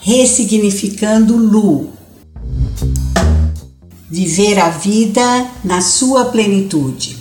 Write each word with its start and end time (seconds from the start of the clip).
Ressignificando 0.00 1.36
Lu. 1.36 1.92
Viver 4.10 4.58
a 4.58 4.70
vida 4.70 5.22
na 5.62 5.80
sua 5.80 6.26
plenitude. 6.26 7.18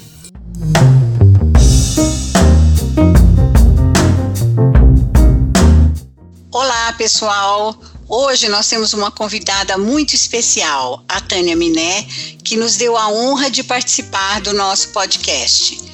Olá, 6.51 6.93
pessoal! 6.93 7.79
Hoje 8.07 8.49
nós 8.49 8.67
temos 8.67 8.93
uma 8.93 9.11
convidada 9.11 9.77
muito 9.77 10.15
especial, 10.15 11.03
a 11.07 11.21
Tânia 11.21 11.55
Miné, 11.55 12.07
que 12.43 12.57
nos 12.57 12.75
deu 12.75 12.97
a 12.97 13.07
honra 13.07 13.51
de 13.51 13.63
participar 13.63 14.41
do 14.41 14.51
nosso 14.53 14.89
podcast. 14.89 15.88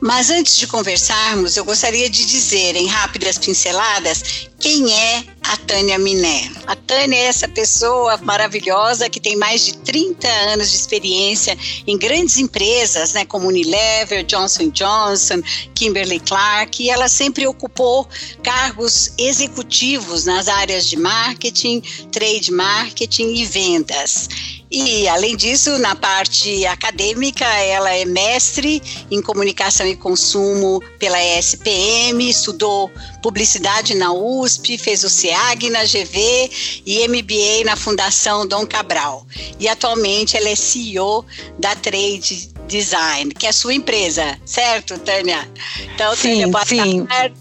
Mas 0.00 0.30
antes 0.30 0.56
de 0.56 0.66
conversarmos, 0.66 1.58
eu 1.58 1.64
gostaria 1.64 2.08
de 2.08 2.24
dizer 2.24 2.74
em 2.74 2.86
rápidas 2.86 3.36
pinceladas 3.36 4.48
quem 4.58 4.90
é 4.92 5.24
a 5.42 5.56
Tânia 5.58 5.98
Miné. 5.98 6.50
A 6.66 6.74
Tânia 6.74 7.16
é 7.16 7.24
essa 7.24 7.46
pessoa 7.46 8.16
maravilhosa 8.18 9.10
que 9.10 9.20
tem 9.20 9.36
mais 9.36 9.66
de 9.66 9.76
30 9.78 10.26
anos 10.26 10.70
de 10.70 10.76
experiência 10.76 11.56
em 11.86 11.98
grandes 11.98 12.38
empresas, 12.38 13.12
né, 13.12 13.26
como 13.26 13.48
Unilever, 13.48 14.24
Johnson 14.24 14.70
Johnson, 14.70 15.42
Kimberly 15.74 16.20
Clark, 16.20 16.82
e 16.82 16.88
ela 16.88 17.08
sempre 17.08 17.46
ocupou 17.46 18.08
cargos 18.42 19.12
executivos 19.18 20.24
nas 20.24 20.48
áreas 20.48 20.86
de 20.86 20.96
marketing, 20.96 21.82
trade 22.10 22.50
marketing 22.50 23.34
e 23.34 23.44
vendas. 23.44 24.28
E, 24.70 25.08
além 25.08 25.36
disso, 25.36 25.78
na 25.78 25.96
parte 25.96 26.64
acadêmica, 26.64 27.44
ela 27.44 27.90
é 27.90 28.04
mestre 28.04 28.80
em 29.10 29.20
comunicação 29.20 29.84
e 29.84 29.96
consumo 29.96 30.80
pela 30.96 31.18
ESPM, 31.20 32.28
estudou 32.28 32.88
publicidade 33.20 33.94
na 33.94 34.12
USP, 34.12 34.78
fez 34.78 35.02
o 35.02 35.10
SEAG 35.10 35.70
na 35.70 35.82
GV 35.84 36.50
e 36.86 37.08
MBA 37.08 37.64
na 37.64 37.74
Fundação 37.74 38.46
Dom 38.46 38.64
Cabral. 38.64 39.26
E 39.58 39.66
atualmente 39.66 40.36
ela 40.36 40.48
é 40.48 40.54
CEO 40.54 41.26
da 41.58 41.74
Trade 41.74 42.50
Design, 42.68 43.34
que 43.34 43.48
é 43.48 43.52
sua 43.52 43.74
empresa, 43.74 44.38
certo, 44.46 44.96
Tânia? 45.00 45.50
Então, 45.94 46.14
sim, 46.14 46.28
Tânia, 46.28 46.48
boa 46.48 46.64
sim. 46.64 47.06
tarde. 47.06 47.34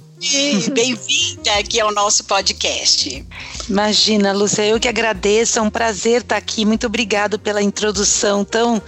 Bem-vinda 0.74 1.54
aqui 1.60 1.80
ao 1.80 1.94
nosso 1.94 2.24
podcast. 2.24 3.24
Imagina, 3.70 4.32
Lúcia, 4.32 4.66
eu 4.66 4.80
que 4.80 4.88
agradeço, 4.88 5.60
é 5.60 5.62
um 5.62 5.70
prazer 5.70 6.22
estar 6.22 6.38
aqui. 6.38 6.66
Muito 6.66 6.88
obrigado 6.88 7.38
pela 7.38 7.62
introdução 7.62 8.44
tão, 8.44 8.82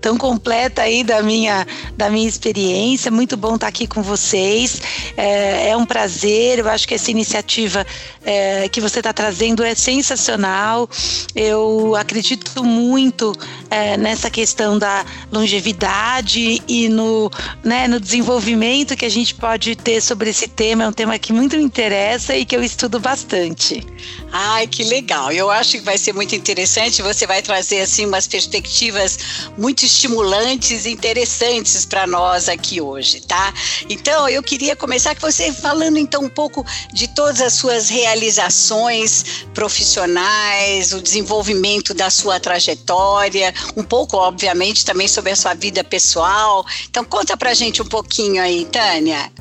tão 0.00 0.16
completa 0.16 0.82
aí 0.82 1.02
da 1.02 1.22
minha, 1.22 1.66
da 1.96 2.10
minha 2.10 2.28
experiência. 2.28 3.10
Muito 3.10 3.36
bom 3.36 3.54
estar 3.54 3.68
aqui 3.68 3.86
com 3.86 4.02
vocês. 4.02 4.80
É, 5.16 5.70
é 5.70 5.76
um 5.76 5.84
prazer, 5.86 6.58
eu 6.58 6.68
acho 6.68 6.86
que 6.86 6.94
essa 6.94 7.10
iniciativa 7.10 7.86
é, 8.24 8.68
que 8.68 8.80
você 8.80 9.00
está 9.00 9.12
trazendo 9.12 9.62
é 9.62 9.74
sensacional. 9.74 10.88
Eu 11.34 11.94
acredito 11.96 12.64
muito 12.64 13.32
é, 13.70 13.96
nessa 13.96 14.30
questão 14.30 14.78
da 14.78 15.04
longevidade 15.32 16.62
e 16.68 16.88
no, 16.88 17.30
né, 17.64 17.88
no 17.88 17.98
desenvolvimento 17.98 18.96
que 18.96 19.04
a 19.04 19.10
gente 19.10 19.34
pode 19.34 19.74
ter 19.76 20.00
sobre 20.00 20.30
esse 20.30 20.48
tema. 20.48 20.84
É 20.84 20.88
um 20.88 20.92
tema 20.92 21.18
que 21.18 21.32
muito 21.32 21.56
me 21.56 21.64
interessa 21.64 22.36
e 22.36 22.44
que 22.44 22.54
eu 22.54 22.62
estudo 22.62 23.00
bastante. 23.00 23.84
Ai, 24.32 24.66
que 24.66 24.84
legal. 24.84 25.32
Eu 25.32 25.50
acho 25.50 25.72
que 25.72 25.80
vai 25.80 25.98
ser 25.98 26.12
muito 26.12 26.34
interessante. 26.34 27.02
Você 27.02 27.26
vai 27.26 27.42
trazer 27.42 27.80
assim 27.80 28.06
umas 28.06 28.26
perspectivas 28.26 29.18
muito 29.56 29.87
estimulantes 29.88 30.86
interessantes 30.86 31.84
para 31.84 32.06
nós 32.06 32.48
aqui 32.48 32.80
hoje, 32.80 33.20
tá? 33.20 33.52
Então, 33.88 34.28
eu 34.28 34.42
queria 34.42 34.76
começar 34.76 35.14
com 35.14 35.20
você 35.20 35.52
falando 35.52 35.98
então 35.98 36.22
um 36.22 36.28
pouco 36.28 36.64
de 36.92 37.08
todas 37.08 37.40
as 37.40 37.54
suas 37.54 37.88
realizações 37.88 39.46
profissionais, 39.54 40.92
o 40.92 41.00
desenvolvimento 41.00 41.94
da 41.94 42.10
sua 42.10 42.38
trajetória, 42.38 43.52
um 43.76 43.82
pouco, 43.82 44.16
obviamente, 44.16 44.84
também 44.84 45.08
sobre 45.08 45.32
a 45.32 45.36
sua 45.36 45.54
vida 45.54 45.82
pessoal. 45.82 46.64
Então, 46.88 47.04
conta 47.04 47.36
pra 47.36 47.54
gente 47.54 47.80
um 47.80 47.86
pouquinho 47.86 48.42
aí, 48.42 48.66
Tânia. 48.66 49.32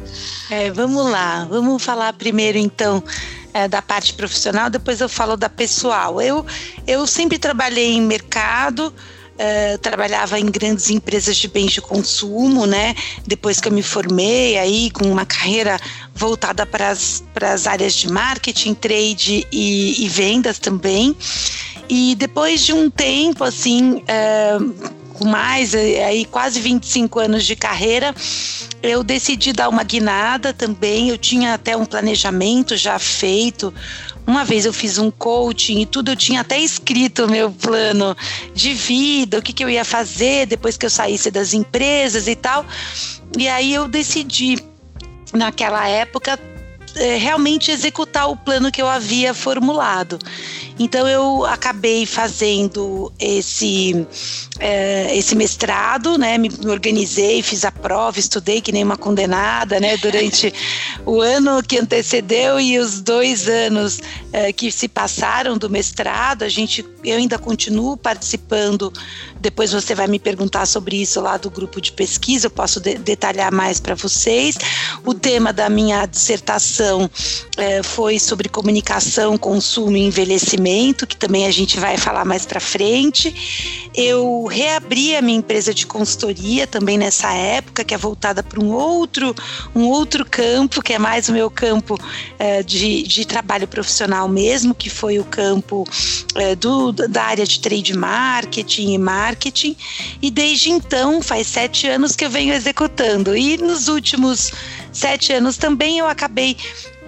É, 0.49 0.71
vamos 0.71 1.09
lá. 1.11 1.45
Vamos 1.49 1.83
falar 1.83 2.13
primeiro 2.13 2.57
então 2.57 3.03
é, 3.53 3.67
da 3.67 3.81
parte 3.81 4.13
profissional, 4.13 4.69
depois 4.69 5.01
eu 5.01 5.09
falo 5.09 5.35
da 5.35 5.49
pessoal. 5.49 6.21
Eu, 6.21 6.45
eu 6.85 7.07
sempre 7.07 7.39
trabalhei 7.39 7.93
em 7.93 8.01
mercado, 8.01 8.93
Uh, 9.37 9.77
trabalhava 9.77 10.39
em 10.39 10.47
grandes 10.47 10.89
empresas 10.89 11.37
de 11.37 11.47
bens 11.47 11.71
de 11.71 11.79
consumo, 11.79 12.65
né? 12.65 12.95
Depois 13.25 13.59
que 13.59 13.67
eu 13.67 13.71
me 13.71 13.83
formei 13.83 14.57
aí 14.57 14.89
com 14.89 15.05
uma 15.11 15.27
carreira 15.27 15.79
voltada 16.15 16.65
para 16.65 16.89
as 16.89 17.67
áreas 17.67 17.93
de 17.93 18.11
marketing, 18.11 18.73
trade 18.73 19.45
e, 19.51 20.03
e, 20.03 20.09
vendas 20.09 20.57
também. 20.57 21.15
E 21.87 22.15
depois 22.15 22.61
de 22.61 22.73
um 22.73 22.89
tempo 22.89 23.43
assim, 23.43 24.01
uh, 24.01 24.97
com 25.13 25.25
mais 25.25 25.73
aí 25.73 26.25
quase 26.25 26.59
25 26.59 27.19
anos 27.19 27.45
de 27.45 27.55
carreira, 27.55 28.15
eu 28.81 29.03
decidi 29.03 29.51
dar 29.51 29.69
uma 29.69 29.83
guinada 29.83 30.53
também. 30.53 31.09
Eu 31.09 31.17
tinha 31.17 31.53
até 31.53 31.75
um 31.75 31.85
planejamento 31.85 32.77
já 32.77 32.97
feito. 32.99 33.73
Uma 34.27 34.43
vez 34.43 34.65
eu 34.65 34.73
fiz 34.73 34.97
um 34.97 35.09
coaching 35.09 35.79
e 35.79 35.85
tudo, 35.85 36.11
eu 36.11 36.15
tinha 36.17 36.41
até 36.41 36.59
escrito 36.59 37.29
meu 37.29 37.49
plano 37.49 38.15
de 38.53 38.73
vida, 38.73 39.39
o 39.39 39.41
que, 39.41 39.53
que 39.53 39.63
eu 39.63 39.69
ia 39.69 39.85
fazer 39.85 40.45
depois 40.45 40.75
que 40.75 40.85
eu 40.85 40.89
saísse 40.89 41.31
das 41.31 41.53
empresas 41.53 42.27
e 42.27 42.35
tal. 42.35 42.65
E 43.37 43.47
aí 43.47 43.73
eu 43.73 43.87
decidi, 43.87 44.57
naquela 45.33 45.87
época, 45.87 46.37
é, 46.97 47.15
realmente 47.15 47.71
executar 47.71 48.29
o 48.29 48.35
plano 48.35 48.69
que 48.69 48.81
eu 48.81 48.87
havia 48.87 49.33
formulado. 49.33 50.19
Então 50.79 51.07
eu 51.07 51.45
acabei 51.45 52.05
fazendo 52.05 53.11
esse 53.19 54.05
é, 54.59 55.15
esse 55.15 55.35
mestrado, 55.35 56.17
né? 56.17 56.37
Me 56.37 56.49
organizei, 56.67 57.41
fiz 57.41 57.65
a 57.65 57.71
prova, 57.71 58.19
estudei 58.19 58.61
que 58.61 58.71
nem 58.71 58.83
uma 58.83 58.97
condenada, 58.97 59.79
né? 59.79 59.97
Durante 59.97 60.53
o 61.05 61.21
ano 61.21 61.61
que 61.63 61.79
antecedeu 61.79 62.59
e 62.59 62.77
os 62.79 63.01
dois 63.01 63.47
anos 63.47 63.99
é, 64.31 64.51
que 64.51 64.71
se 64.71 64.87
passaram 64.87 65.57
do 65.57 65.69
mestrado, 65.69 66.43
a 66.43 66.49
gente, 66.49 66.85
eu 67.03 67.17
ainda 67.17 67.37
continuo 67.37 67.97
participando. 67.97 68.91
Depois 69.39 69.71
você 69.71 69.93
vai 69.93 70.07
me 70.07 70.19
perguntar 70.19 70.65
sobre 70.65 71.01
isso 71.01 71.21
lá 71.21 71.37
do 71.37 71.49
grupo 71.49 71.79
de 71.79 71.91
pesquisa, 71.91 72.47
eu 72.47 72.51
posso 72.51 72.79
de 72.79 72.95
detalhar 72.95 73.51
mais 73.51 73.79
para 73.79 73.95
vocês. 73.95 74.57
O 75.05 75.13
tema 75.13 75.53
da 75.53 75.69
minha 75.69 76.05
dissertação 76.05 77.09
é, 77.55 77.83
foi 77.83 78.19
sobre 78.19 78.49
comunicação, 78.49 79.37
consumo 79.37 79.95
e 79.95 80.01
envelhecimento, 80.07 80.66
que 81.05 81.15
também 81.15 81.45
a 81.45 81.51
gente 81.51 81.79
vai 81.79 81.97
falar 81.97 82.25
mais 82.25 82.45
para 82.45 82.59
frente. 82.59 83.89
Eu 83.93 84.45
reabri 84.45 85.15
a 85.15 85.21
minha 85.21 85.37
empresa 85.37 85.73
de 85.73 85.87
consultoria 85.87 86.67
também 86.67 86.97
nessa 86.97 87.31
época, 87.33 87.83
que 87.83 87.93
é 87.93 87.97
voltada 87.97 88.43
para 88.43 88.59
um 88.59 88.71
outro, 88.71 89.35
um 89.75 89.85
outro 89.85 90.25
campo, 90.25 90.81
que 90.81 90.93
é 90.93 90.99
mais 90.99 91.29
o 91.29 91.33
meu 91.33 91.49
campo 91.49 91.97
é, 92.37 92.61
de, 92.61 93.03
de 93.03 93.25
trabalho 93.25 93.67
profissional 93.67 94.27
mesmo, 94.27 94.75
que 94.75 94.89
foi 94.89 95.19
o 95.19 95.25
campo 95.25 95.83
é, 96.35 96.55
do, 96.55 96.91
da 96.91 97.23
área 97.23 97.45
de 97.45 97.59
trade 97.59 97.97
marketing 97.97 98.93
e 98.93 98.97
marketing. 98.97 99.75
E 100.21 100.29
desde 100.29 100.69
então, 100.69 101.21
faz 101.21 101.47
sete 101.47 101.87
anos 101.87 102.15
que 102.15 102.25
eu 102.25 102.29
venho 102.29 102.53
executando. 102.53 103.35
E 103.35 103.57
nos 103.57 103.87
últimos 103.87 104.51
sete 104.91 105.33
anos 105.33 105.57
também 105.57 105.99
eu 105.99 106.07
acabei 106.07 106.57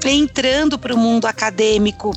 entrando 0.06 0.80
para 0.80 0.94
o 0.94 0.98
mundo 0.98 1.26
acadêmico 1.26 2.14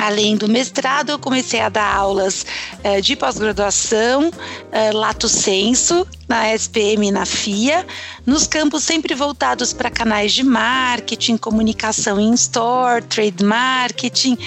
Além 0.00 0.34
do 0.34 0.48
mestrado, 0.48 1.10
eu 1.10 1.18
comecei 1.18 1.60
a 1.60 1.68
dar 1.68 1.94
aulas 1.94 2.46
eh, 2.82 3.02
de 3.02 3.14
pós-graduação, 3.14 4.30
eh, 4.72 4.92
lato 4.92 5.28
senso, 5.28 6.06
na 6.26 6.54
SPM 6.54 7.08
e 7.08 7.10
na 7.10 7.26
FIA, 7.26 7.86
nos 8.24 8.46
campos 8.46 8.82
sempre 8.82 9.14
voltados 9.14 9.74
para 9.74 9.90
canais 9.90 10.32
de 10.32 10.42
marketing, 10.42 11.36
comunicação 11.36 12.18
em 12.18 12.32
store, 12.32 13.02
trade 13.02 13.44
marketing. 13.44 14.38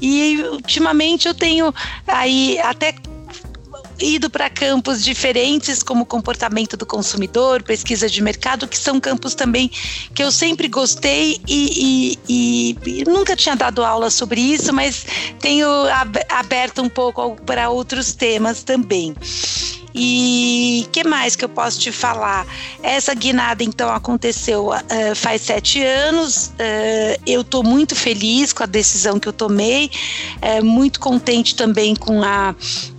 E 0.00 0.42
ultimamente 0.50 1.28
eu 1.28 1.34
tenho 1.34 1.74
aí 2.06 2.58
até 2.60 2.94
ido 4.02 4.28
para 4.28 4.50
campos 4.50 5.02
diferentes, 5.02 5.82
como 5.82 6.04
comportamento 6.04 6.76
do 6.76 6.84
consumidor, 6.84 7.62
pesquisa 7.62 8.08
de 8.08 8.20
mercado, 8.22 8.66
que 8.66 8.76
são 8.76 9.00
campos 9.00 9.34
também 9.34 9.70
que 10.14 10.22
eu 10.22 10.32
sempre 10.32 10.68
gostei 10.68 11.40
e, 11.48 12.18
e, 12.28 12.78
e 12.84 13.04
nunca 13.04 13.36
tinha 13.36 13.54
dado 13.54 13.84
aula 13.84 14.10
sobre 14.10 14.40
isso, 14.40 14.72
mas 14.72 15.06
tenho 15.40 15.68
aberto 16.28 16.82
um 16.82 16.88
pouco 16.88 17.36
para 17.46 17.70
outros 17.70 18.12
temas 18.14 18.62
também. 18.62 19.14
E 19.94 20.86
que 20.90 21.04
mais 21.04 21.36
que 21.36 21.44
eu 21.44 21.48
posso 21.48 21.78
te 21.78 21.92
falar? 21.92 22.46
Essa 22.82 23.14
guinada 23.14 23.62
então 23.62 23.90
aconteceu 23.90 24.68
uh, 24.68 25.14
faz 25.14 25.42
sete 25.42 25.82
anos. 25.84 26.46
Uh, 26.46 27.22
eu 27.26 27.42
estou 27.42 27.62
muito 27.62 27.94
feliz 27.94 28.52
com 28.52 28.62
a 28.62 28.66
decisão 28.66 29.20
que 29.20 29.28
eu 29.28 29.32
tomei, 29.32 29.90
uh, 30.40 30.64
muito 30.64 30.98
contente 30.98 31.54
também 31.54 31.94
com 31.94 32.22
a 32.22 32.54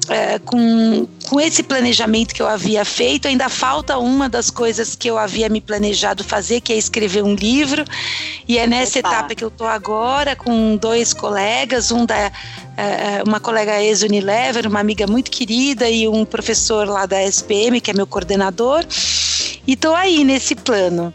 é, 0.09 0.39
com, 0.39 1.07
com 1.25 1.39
esse 1.39 1.63
planejamento 1.63 2.33
que 2.33 2.41
eu 2.41 2.47
havia 2.47 2.83
feito, 2.83 3.27
ainda 3.27 3.49
falta 3.49 3.97
uma 3.97 4.27
das 4.27 4.49
coisas 4.49 4.95
que 4.95 5.09
eu 5.09 5.17
havia 5.17 5.49
me 5.49 5.61
planejado 5.61 6.23
fazer, 6.23 6.61
que 6.61 6.73
é 6.73 6.77
escrever 6.77 7.23
um 7.23 7.35
livro. 7.35 7.83
E 8.47 8.57
é 8.57 8.67
nessa 8.67 8.99
Opa. 8.99 9.09
etapa 9.09 9.35
que 9.35 9.43
eu 9.43 9.47
estou 9.49 9.67
agora, 9.67 10.35
com 10.35 10.75
dois 10.75 11.13
colegas, 11.13 11.91
um 11.91 12.05
da. 12.05 12.31
É, 12.75 13.21
uma 13.23 13.39
colega 13.39 13.79
ex-Unilever, 13.83 14.67
uma 14.67 14.79
amiga 14.79 15.05
muito 15.05 15.29
querida, 15.29 15.87
e 15.87 16.07
um 16.07 16.25
professor 16.25 16.87
lá 16.87 17.05
da 17.05 17.21
SPM, 17.23 17.79
que 17.79 17.91
é 17.91 17.93
meu 17.93 18.07
coordenador. 18.07 18.83
E 19.65 19.73
estou 19.73 19.93
aí 19.93 20.23
nesse 20.23 20.55
plano. 20.55 21.13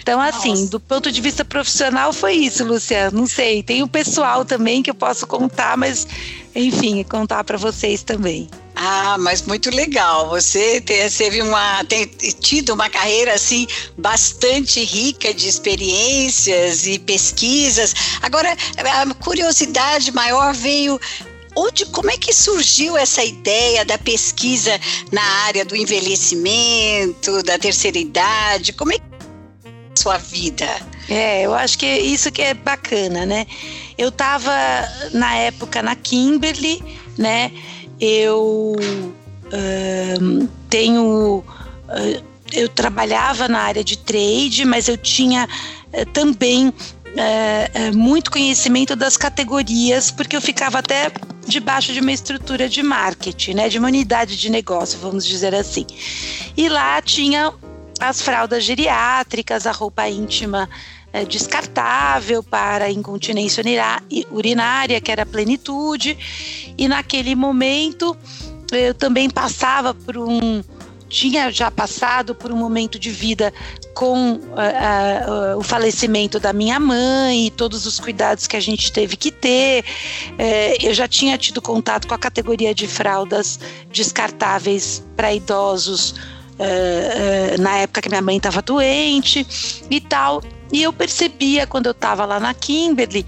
Então, 0.00 0.20
assim, 0.20 0.50
Nossa. 0.50 0.70
do 0.70 0.80
ponto 0.80 1.10
de 1.10 1.20
vista 1.20 1.44
profissional, 1.44 2.12
foi 2.12 2.34
isso, 2.34 2.64
Luciano. 2.64 3.18
Não 3.20 3.26
sei, 3.26 3.62
tem 3.62 3.82
o 3.82 3.88
pessoal 3.88 4.44
também 4.44 4.82
que 4.82 4.90
eu 4.90 4.94
posso 4.94 5.26
contar, 5.26 5.76
mas, 5.76 6.06
enfim, 6.54 7.02
contar 7.02 7.44
para 7.44 7.56
vocês 7.56 8.02
também. 8.02 8.48
Ah, 8.80 9.16
mas 9.18 9.42
muito 9.42 9.70
legal. 9.70 10.28
Você 10.28 10.80
teve 10.80 11.42
uma 11.42 11.82
tem 11.84 12.06
tido 12.06 12.72
uma 12.74 12.88
carreira 12.88 13.34
assim 13.34 13.66
bastante 13.96 14.84
rica 14.84 15.34
de 15.34 15.48
experiências 15.48 16.86
e 16.86 16.96
pesquisas. 17.00 17.92
Agora, 18.22 18.56
a 18.76 19.14
curiosidade 19.14 20.12
maior 20.12 20.54
veio 20.54 21.00
Onde, 21.60 21.86
como 21.86 22.08
é 22.08 22.16
que 22.16 22.32
surgiu 22.32 22.96
essa 22.96 23.24
ideia 23.24 23.84
da 23.84 23.98
pesquisa 23.98 24.78
na 25.10 25.22
área 25.46 25.64
do 25.64 25.74
envelhecimento, 25.74 27.42
da 27.42 27.58
terceira 27.58 27.98
idade? 27.98 28.72
Como 28.72 28.92
é 28.92 28.98
que 28.98 29.07
sua 29.98 30.16
vida. 30.16 30.68
É, 31.08 31.42
eu 31.42 31.54
acho 31.54 31.78
que 31.78 31.86
isso 31.86 32.30
que 32.30 32.42
é 32.42 32.54
bacana, 32.54 33.26
né? 33.26 33.46
Eu 33.96 34.08
estava 34.10 34.52
na 35.12 35.34
época 35.36 35.82
na 35.82 35.96
Kimberly, 35.96 36.82
né? 37.16 37.50
Eu 38.00 38.76
tenho. 40.70 41.44
Uh, 41.88 42.22
eu 42.52 42.68
trabalhava 42.68 43.46
na 43.48 43.60
área 43.60 43.84
de 43.84 43.98
trade, 43.98 44.64
mas 44.64 44.88
eu 44.88 44.96
tinha 44.96 45.46
uh, 45.92 46.06
também 46.12 46.72
muito 47.94 48.30
conhecimento 48.30 48.94
das 48.94 49.16
categorias, 49.16 50.08
porque 50.08 50.36
eu 50.36 50.40
ficava 50.40 50.78
até 50.78 51.10
debaixo 51.48 51.92
de 51.92 52.00
uma 52.00 52.12
estrutura 52.12 52.68
de 52.68 52.80
marketing, 52.82 53.54
né? 53.54 53.68
De 53.68 53.78
uma 53.78 53.88
unidade 53.88 54.36
de 54.36 54.48
negócio, 54.48 54.98
vamos 55.00 55.26
dizer 55.26 55.52
assim. 55.54 55.84
E 56.56 56.68
lá 56.68 57.00
tinha 57.02 57.52
as 58.00 58.22
fraldas 58.22 58.64
geriátricas, 58.64 59.66
a 59.66 59.72
roupa 59.72 60.08
íntima 60.08 60.68
é, 61.12 61.24
descartável 61.24 62.42
para 62.42 62.90
incontinência 62.90 63.62
urinária, 64.30 65.00
que 65.00 65.10
era 65.10 65.24
plenitude, 65.24 66.16
e 66.76 66.86
naquele 66.86 67.34
momento 67.34 68.16
eu 68.70 68.94
também 68.94 69.30
passava 69.30 69.94
por 69.94 70.16
um 70.18 70.62
tinha 71.08 71.50
já 71.50 71.70
passado 71.70 72.34
por 72.34 72.52
um 72.52 72.56
momento 72.56 72.98
de 72.98 73.10
vida 73.10 73.52
com 73.94 74.34
uh, 74.34 75.54
uh, 75.54 75.58
o 75.58 75.62
falecimento 75.62 76.38
da 76.38 76.52
minha 76.52 76.78
mãe 76.78 77.46
e 77.46 77.50
todos 77.50 77.86
os 77.86 77.98
cuidados 77.98 78.46
que 78.46 78.56
a 78.56 78.60
gente 78.60 78.92
teve 78.92 79.16
que 79.16 79.30
ter. 79.30 79.84
Uh, 80.32 80.86
eu 80.86 80.92
já 80.92 81.08
tinha 81.08 81.38
tido 81.38 81.62
contato 81.62 82.06
com 82.06 82.14
a 82.14 82.18
categoria 82.18 82.74
de 82.74 82.86
fraldas 82.86 83.58
descartáveis 83.90 85.02
para 85.16 85.34
idosos 85.34 86.14
uh, 86.58 87.60
na 87.60 87.76
época 87.78 88.02
que 88.02 88.08
minha 88.08 88.22
mãe 88.22 88.36
estava 88.36 88.60
doente 88.62 89.46
e 89.90 90.00
tal. 90.00 90.42
E 90.70 90.82
eu 90.82 90.92
percebia 90.92 91.66
quando 91.66 91.86
eu 91.86 91.92
estava 91.92 92.26
lá 92.26 92.38
na 92.38 92.52
Kimberly 92.52 93.24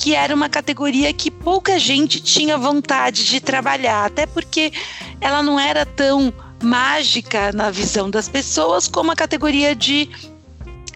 que 0.00 0.14
era 0.14 0.34
uma 0.34 0.48
categoria 0.48 1.12
que 1.12 1.30
pouca 1.30 1.78
gente 1.78 2.22
tinha 2.22 2.56
vontade 2.56 3.26
de 3.26 3.38
trabalhar, 3.38 4.06
até 4.06 4.24
porque 4.24 4.72
ela 5.20 5.42
não 5.42 5.60
era 5.60 5.84
tão 5.84 6.32
mágica 6.62 7.52
na 7.52 7.70
visão 7.70 8.08
das 8.08 8.26
pessoas 8.26 8.88
como 8.88 9.10
a 9.10 9.16
categoria 9.16 9.76
de 9.76 10.08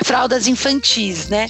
fraldas 0.02 0.46
infantis, 0.46 1.28
né? 1.28 1.48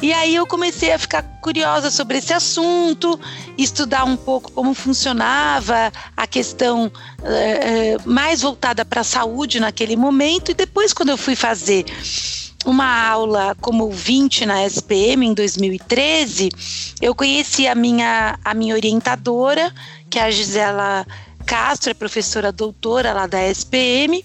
E 0.00 0.12
aí 0.12 0.36
eu 0.36 0.46
comecei 0.46 0.92
a 0.92 0.98
ficar 0.98 1.24
curiosa 1.40 1.90
sobre 1.90 2.18
esse 2.18 2.32
assunto, 2.32 3.18
estudar 3.56 4.04
um 4.04 4.16
pouco 4.16 4.52
como 4.52 4.72
funcionava 4.72 5.92
a 6.16 6.26
questão 6.26 6.90
é, 7.24 7.96
mais 8.04 8.42
voltada 8.42 8.84
para 8.84 9.00
a 9.00 9.04
saúde 9.04 9.58
naquele 9.58 9.96
momento. 9.96 10.52
E 10.52 10.54
depois, 10.54 10.92
quando 10.92 11.08
eu 11.08 11.18
fui 11.18 11.34
fazer 11.34 11.84
uma 12.64 13.08
aula 13.08 13.56
como 13.60 13.84
ouvinte 13.84 14.46
na 14.46 14.64
SPM 14.64 15.26
em 15.26 15.34
2013, 15.34 16.50
eu 17.00 17.12
conheci 17.12 17.66
a 17.66 17.74
minha, 17.74 18.38
a 18.44 18.54
minha 18.54 18.74
orientadora, 18.74 19.72
que 20.08 20.18
é 20.18 20.22
a 20.22 20.30
Gisela 20.30 21.04
Castro, 21.44 21.90
é 21.90 21.94
professora 21.94 22.52
doutora 22.52 23.12
lá 23.12 23.26
da 23.26 23.44
SPM, 23.48 24.24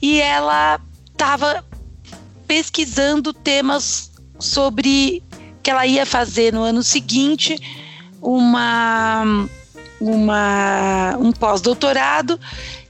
e 0.00 0.20
ela 0.20 0.80
estava 1.10 1.64
pesquisando 2.50 3.32
temas 3.32 4.10
sobre 4.36 5.22
que 5.62 5.70
ela 5.70 5.86
ia 5.86 6.04
fazer 6.04 6.52
no 6.52 6.64
ano 6.64 6.82
seguinte 6.82 7.56
uma, 8.20 9.46
uma 10.00 11.16
um 11.20 11.30
pós-doutorado 11.30 12.40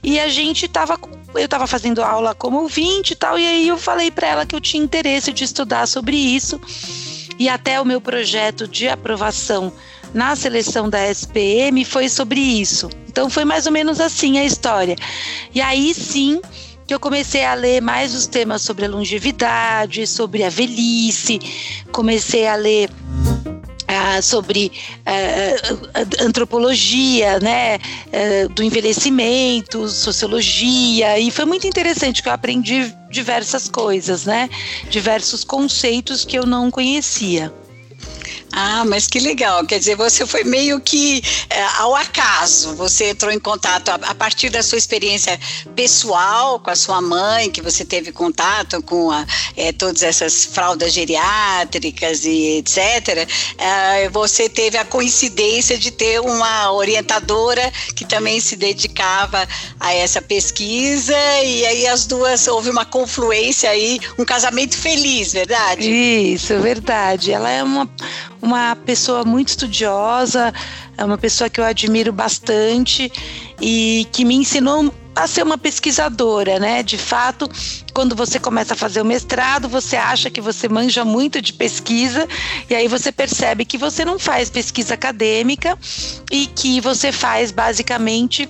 e 0.01 0.19
a 0.19 0.27
gente 0.29 0.65
estava 0.65 0.99
eu 1.35 1.45
estava 1.45 1.67
fazendo 1.67 2.01
aula 2.01 2.33
como 2.33 2.59
ouvinte 2.59 3.13
e 3.13 3.15
tal 3.15 3.37
e 3.37 3.45
aí 3.45 3.67
eu 3.67 3.77
falei 3.77 4.09
para 4.09 4.29
ela 4.29 4.45
que 4.47 4.55
eu 4.55 4.59
tinha 4.59 4.83
interesse 4.83 5.31
de 5.31 5.43
estudar 5.43 5.87
sobre 5.87 6.17
isso 6.17 6.59
e 7.37 7.47
até 7.47 7.79
o 7.79 7.85
meu 7.85 8.01
projeto 8.01 8.67
de 8.67 8.89
aprovação 8.89 9.71
na 10.11 10.35
seleção 10.35 10.89
da 10.89 11.07
SPM 11.07 11.85
foi 11.85 12.09
sobre 12.09 12.39
isso. 12.39 12.89
Então 13.07 13.29
foi 13.29 13.45
mais 13.45 13.65
ou 13.65 13.71
menos 13.71 13.99
assim 13.99 14.37
a 14.39 14.43
história. 14.43 14.95
E 15.53 15.61
aí 15.61 15.93
sim, 15.93 16.41
que 16.91 16.95
eu 16.95 16.99
comecei 16.99 17.45
a 17.45 17.53
ler 17.53 17.81
mais 17.81 18.13
os 18.13 18.27
temas 18.27 18.61
sobre 18.63 18.83
a 18.83 18.89
longevidade, 18.89 20.05
sobre 20.05 20.43
a 20.43 20.49
velhice, 20.49 21.39
comecei 21.89 22.45
a 22.45 22.55
ler 22.55 22.89
Uh, 23.91 24.21
sobre 24.21 24.71
uh, 25.01 26.23
antropologia, 26.23 27.41
né, 27.41 27.75
uh, 27.75 28.47
do 28.53 28.63
envelhecimento, 28.63 29.85
sociologia, 29.89 31.19
e 31.19 31.29
foi 31.29 31.43
muito 31.43 31.67
interessante 31.67 32.23
que 32.23 32.29
eu 32.29 32.31
aprendi 32.31 32.95
diversas 33.09 33.67
coisas, 33.67 34.25
né, 34.25 34.49
diversos 34.89 35.43
conceitos 35.43 36.23
que 36.23 36.39
eu 36.39 36.45
não 36.45 36.71
conhecia. 36.71 37.53
Ah, 38.51 38.83
mas 38.85 39.07
que 39.07 39.19
legal. 39.19 39.65
Quer 39.65 39.79
dizer, 39.79 39.95
você 39.95 40.25
foi 40.25 40.43
meio 40.43 40.79
que 40.79 41.23
é, 41.49 41.63
ao 41.77 41.95
acaso. 41.95 42.75
Você 42.75 43.11
entrou 43.11 43.31
em 43.31 43.39
contato 43.39 43.89
a, 43.89 43.95
a, 43.95 44.15
partir 44.15 44.49
da 44.49 44.61
sua 44.61 44.77
experiência 44.77 45.39
pessoal 45.75 46.59
com 46.59 46.69
a 46.69 46.75
sua 46.75 47.01
mãe, 47.01 47.49
que 47.49 47.61
você 47.61 47.85
teve 47.85 48.11
contato 48.11 48.81
com 48.83 49.09
a, 49.09 49.25
é, 49.55 49.71
todas 49.71 50.03
essas 50.03 50.45
fraldas 50.45 50.91
geriátricas 50.91 52.25
e 52.25 52.57
etc. 52.57 53.27
É, 53.57 54.09
você 54.09 54.49
teve 54.49 54.77
a 54.77 54.83
coincidência 54.83 55.77
de 55.77 55.91
ter 55.91 56.19
uma 56.19 56.71
orientadora 56.73 57.71
que 57.95 58.03
também 58.05 58.41
se 58.41 58.55
dedicava 58.55 59.47
a 59.79 59.93
essa 59.93 60.21
pesquisa 60.21 61.15
e 61.43 61.65
aí 61.65 61.87
as 61.87 62.05
duas 62.05 62.47
houve 62.47 62.69
uma 62.69 62.85
confluência 62.85 63.69
aí, 63.69 63.99
um 64.17 64.25
casamento 64.25 64.75
feliz, 64.75 65.31
verdade? 65.31 65.89
Isso, 65.89 66.59
verdade. 66.59 67.31
Ela 67.31 67.49
é 67.49 67.63
uma 67.63 67.89
uma 68.41 68.75
pessoa 68.75 69.23
muito 69.23 69.49
estudiosa, 69.49 70.53
é 70.97 71.05
uma 71.05 71.17
pessoa 71.17 71.49
que 71.49 71.59
eu 71.59 71.63
admiro 71.63 72.11
bastante 72.11 73.11
e 73.61 74.07
que 74.11 74.25
me 74.25 74.35
ensinou 74.35 74.93
a 75.15 75.27
ser 75.27 75.43
uma 75.43 75.57
pesquisadora, 75.57 76.57
né? 76.57 76.81
De 76.81 76.97
fato, 76.97 77.49
quando 77.93 78.15
você 78.15 78.39
começa 78.39 78.73
a 78.73 78.77
fazer 78.77 79.01
o 79.01 79.05
mestrado, 79.05 79.67
você 79.67 79.95
acha 79.95 80.29
que 80.29 80.39
você 80.39 80.69
manja 80.69 81.03
muito 81.03 81.41
de 81.41 81.53
pesquisa 81.53 82.27
e 82.69 82.75
aí 82.75 82.87
você 82.87 83.11
percebe 83.11 83.65
que 83.65 83.77
você 83.77 84.05
não 84.05 84.17
faz 84.17 84.49
pesquisa 84.49 84.93
acadêmica 84.93 85.77
e 86.31 86.47
que 86.47 86.79
você 86.79 87.11
faz 87.11 87.51
basicamente 87.51 88.47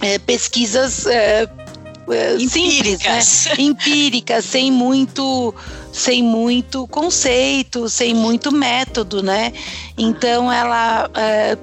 é, 0.00 0.18
pesquisas 0.18 1.06
é, 1.06 1.48
é 2.10 2.38
simples, 2.38 2.98
né? 3.02 3.20
empíricas, 3.58 4.44
sem 4.46 4.72
muito 4.72 5.54
sem 5.92 6.22
muito 6.22 6.86
conceito, 6.88 7.88
sem 7.88 8.14
muito 8.14 8.52
método, 8.52 9.22
né? 9.22 9.52
Então 9.98 10.50
ela 10.50 11.10
é, 11.14 11.58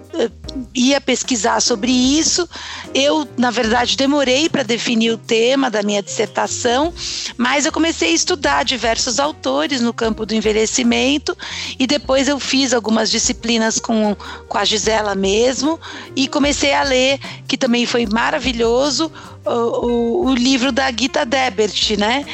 ia 0.76 1.00
pesquisar 1.00 1.62
sobre 1.62 1.92
isso. 1.92 2.48
Eu, 2.94 3.28
na 3.38 3.52
verdade, 3.52 3.98
demorei 3.98 4.50
para 4.50 4.64
definir 4.64 5.12
o 5.12 5.18
tema 5.18 5.70
da 5.70 5.82
minha 5.82 6.02
dissertação, 6.04 6.94
mas 7.38 7.66
eu 7.66 7.72
comecei 7.72 8.12
a 8.12 8.16
estudar 8.16 8.64
diversos 8.64 9.20
autores 9.20 9.82
no 9.82 9.94
campo 9.94 10.26
do 10.26 10.36
envelhecimento 10.36 11.36
e 11.80 11.88
depois 11.88 12.28
eu 12.28 12.40
fiz 12.40 12.74
algumas 12.74 13.10
disciplinas 13.10 13.80
com, 13.80 14.16
com 14.48 14.58
a 14.58 14.66
Gisela 14.66 15.16
mesmo 15.16 15.80
e 16.16 16.28
comecei 16.28 16.74
a 16.74 16.84
ler, 16.84 17.20
que 17.48 17.58
também 17.58 17.86
foi 17.86 18.06
maravilhoso, 18.06 19.12
o, 19.46 19.50
o, 19.50 20.26
o 20.28 20.36
livro 20.36 20.72
da 20.72 20.92
Gita 20.92 21.26
Debert, 21.26 21.98
né? 21.98 22.26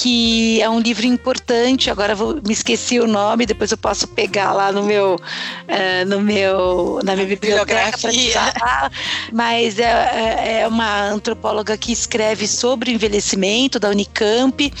Que 0.00 0.62
é 0.62 0.68
um 0.68 0.80
livro 0.80 1.04
importante. 1.04 1.90
Agora 1.90 2.14
vou, 2.14 2.40
me 2.46 2.52
esqueci 2.52 2.98
o 2.98 3.06
nome, 3.06 3.44
depois 3.44 3.70
eu 3.70 3.76
posso 3.76 4.08
pegar 4.08 4.54
lá 4.54 4.72
no 4.72 4.82
meu, 4.82 5.16
uh, 5.16 6.08
no 6.08 6.20
meu 6.22 7.00
na 7.04 7.14
minha 7.14 7.26
biblioteca 7.26 7.98
para 7.98 8.12
falar. 8.12 8.92
Mas 9.30 9.78
é, 9.78 9.84
é, 9.84 10.60
é 10.62 10.68
uma 10.68 11.02
antropóloga 11.02 11.76
que 11.76 11.92
escreve 11.92 12.48
sobre 12.48 12.90
o 12.90 12.94
envelhecimento 12.94 13.78
da 13.78 13.90
Unicamp. 13.90 14.72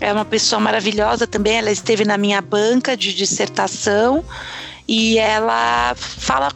É 0.00 0.10
uma 0.10 0.24
pessoa 0.24 0.58
maravilhosa 0.58 1.26
também. 1.26 1.58
Ela 1.58 1.70
esteve 1.70 2.06
na 2.06 2.16
minha 2.16 2.40
banca 2.40 2.96
de 2.96 3.12
dissertação 3.12 4.24
e 4.88 5.18
ela 5.18 5.94
fala 5.94 6.50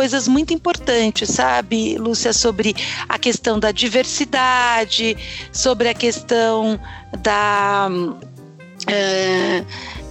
coisas 0.00 0.26
muito 0.26 0.54
importantes, 0.54 1.28
sabe, 1.28 1.98
Lúcia, 1.98 2.32
sobre 2.32 2.74
a 3.06 3.18
questão 3.18 3.60
da 3.60 3.70
diversidade, 3.70 5.14
sobre 5.52 5.90
a 5.90 5.94
questão 5.94 6.80
da. 7.22 7.86
Uh, 7.90 9.66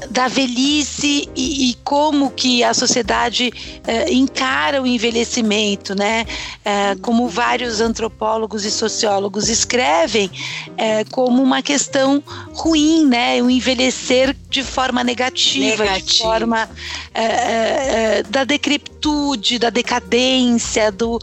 da 0.10 0.28
velhice 0.28 1.30
e, 1.36 1.70
e, 1.70 1.74
como 1.84 2.32
que 2.32 2.64
a 2.64 2.74
sociedade 2.74 3.52
eh, 3.86 4.14
encara 4.14 4.82
o 4.82 4.88
envelhecimento, 4.88 5.94
né? 5.94 6.26
Eh, 6.64 6.96
como 7.02 7.28
vários 7.28 7.82
antropólogos 7.82 8.64
e 8.64 8.72
sociólogos 8.72 9.50
escrevem, 9.50 10.32
eh, 10.78 11.04
como 11.12 11.44
uma 11.44 11.62
questão 11.62 12.24
ruim, 12.54 13.06
né? 13.06 13.42
O 13.42 13.50
envelhecer 13.50 14.36
de 14.50 14.64
forma 14.64 15.04
negativa, 15.04 15.84
Negativo. 15.84 16.08
de 16.08 16.18
forma 16.20 16.70
da 18.30 18.44
decrepitude, 18.44 19.60
da 19.60 19.70
decadência, 19.70 20.92
do, 20.92 21.20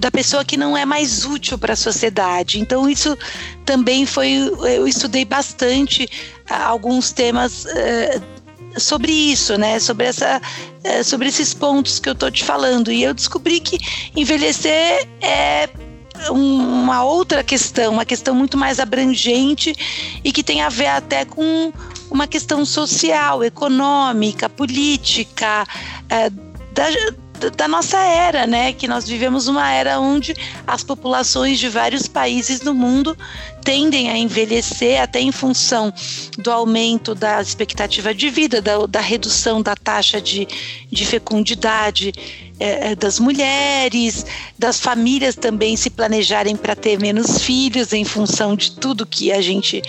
da 0.00 0.10
pessoa 0.10 0.44
que 0.44 0.56
não 0.56 0.76
é 0.76 0.84
mais 0.84 1.24
útil 1.24 1.58
para 1.58 1.72
a 1.72 1.76
sociedade. 1.76 2.60
Então 2.60 2.88
isso 2.88 3.16
também 3.64 4.06
foi, 4.06 4.30
eu 4.74 4.86
estudei 4.86 5.24
bastante 5.24 6.08
alguns 6.48 7.12
temas 7.12 7.66
sobre 8.76 9.12
isso, 9.12 9.56
né? 9.56 9.78
Sobre, 9.80 10.06
essa, 10.06 10.40
sobre 11.04 11.28
esses 11.28 11.54
pontos 11.54 11.98
que 11.98 12.08
eu 12.08 12.14
tô 12.14 12.30
te 12.30 12.44
falando. 12.44 12.92
E 12.92 13.02
eu 13.02 13.14
descobri 13.14 13.60
que 13.60 13.78
envelhecer 14.14 15.08
é 15.20 15.68
uma 16.30 17.04
outra 17.04 17.44
questão, 17.44 17.92
uma 17.92 18.04
questão 18.04 18.34
muito 18.34 18.56
mais 18.56 18.80
abrangente 18.80 19.74
e 20.24 20.32
que 20.32 20.42
tem 20.42 20.62
a 20.62 20.68
ver 20.68 20.86
até 20.86 21.24
com 21.24 21.72
uma 22.10 22.26
questão 22.26 22.64
social, 22.64 23.42
econômica, 23.42 24.48
política, 24.48 25.66
uh, 26.04 26.46
da, 26.72 27.50
da 27.50 27.68
nossa 27.68 27.98
era, 27.98 28.46
né? 28.46 28.72
Que 28.72 28.88
nós 28.88 29.06
vivemos 29.06 29.48
uma 29.48 29.70
era 29.70 30.00
onde 30.00 30.34
as 30.66 30.82
populações 30.82 31.58
de 31.58 31.68
vários 31.68 32.06
países 32.06 32.60
no 32.60 32.74
mundo 32.74 33.16
tendem 33.66 34.08
a 34.08 34.16
envelhecer 34.16 35.02
até 35.02 35.20
em 35.20 35.32
função 35.32 35.92
do 36.38 36.52
aumento 36.52 37.16
da 37.16 37.42
expectativa 37.42 38.14
de 38.14 38.30
vida, 38.30 38.62
da, 38.62 38.86
da 38.86 39.00
redução 39.00 39.60
da 39.60 39.74
taxa 39.74 40.20
de, 40.20 40.46
de 40.88 41.04
fecundidade 41.04 42.12
é, 42.60 42.94
das 42.94 43.18
mulheres, 43.18 44.24
das 44.56 44.80
famílias 44.80 45.34
também 45.34 45.76
se 45.76 45.90
planejarem 45.90 46.56
para 46.56 46.76
ter 46.76 46.98
menos 46.98 47.42
filhos 47.42 47.92
em 47.92 48.04
função 48.04 48.54
de 48.54 48.70
tudo 48.70 49.04
que 49.04 49.32
a 49.32 49.42
gente 49.42 49.82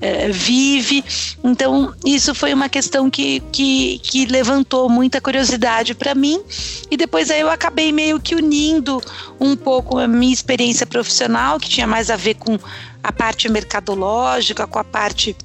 é, 0.00 0.28
vive. 0.28 1.04
Então, 1.42 1.94
isso 2.04 2.34
foi 2.34 2.52
uma 2.52 2.68
questão 2.68 3.08
que, 3.08 3.40
que, 3.52 4.00
que 4.02 4.26
levantou 4.26 4.88
muita 4.88 5.20
curiosidade 5.20 5.94
para 5.94 6.16
mim, 6.16 6.42
e 6.90 6.96
depois 6.96 7.30
aí 7.30 7.40
eu 7.40 7.50
acabei 7.50 7.92
meio 7.92 8.20
que 8.20 8.34
unindo 8.34 9.00
um 9.38 9.56
pouco 9.56 9.98
a 9.98 10.08
minha 10.08 10.34
experiência 10.34 10.84
profissional, 10.84 11.60
que 11.60 11.68
tinha 11.68 11.86
mais 11.86 12.10
a 12.10 12.16
ver 12.16 12.34
com 12.34 12.58
a 13.02 13.12
parte 13.12 13.48
mercadológica, 13.48 14.66
com 14.66 14.78
a 14.78 14.84
parte 14.84 15.36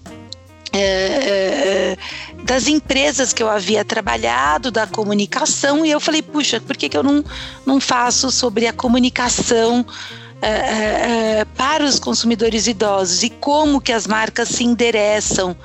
é, 0.78 1.98
das 2.44 2.68
empresas 2.68 3.32
que 3.32 3.42
eu 3.42 3.50
havia 3.50 3.86
trabalhado, 3.86 4.70
da 4.70 4.86
comunicação, 4.86 5.86
e 5.86 5.92
eu 5.92 6.00
falei, 6.00 6.22
puxa, 6.22 6.60
por 6.60 6.76
que, 6.76 6.90
que 6.90 6.98
eu 6.98 7.04
não, 7.04 7.24
não 7.66 7.80
faço 7.80 8.30
sobre 8.30 8.68
a 8.68 8.74
comunicação 8.74 9.86
é, 10.42 10.50
é, 10.50 11.46
para 11.56 11.84
os 11.84 11.98
consumidores 11.98 12.68
idosos 12.68 13.24
e 13.24 13.30
como 13.30 13.80
que 13.80 13.92
as 13.92 14.06
marcas 14.06 14.50
se 14.50 14.64
endereçam, 14.64 15.56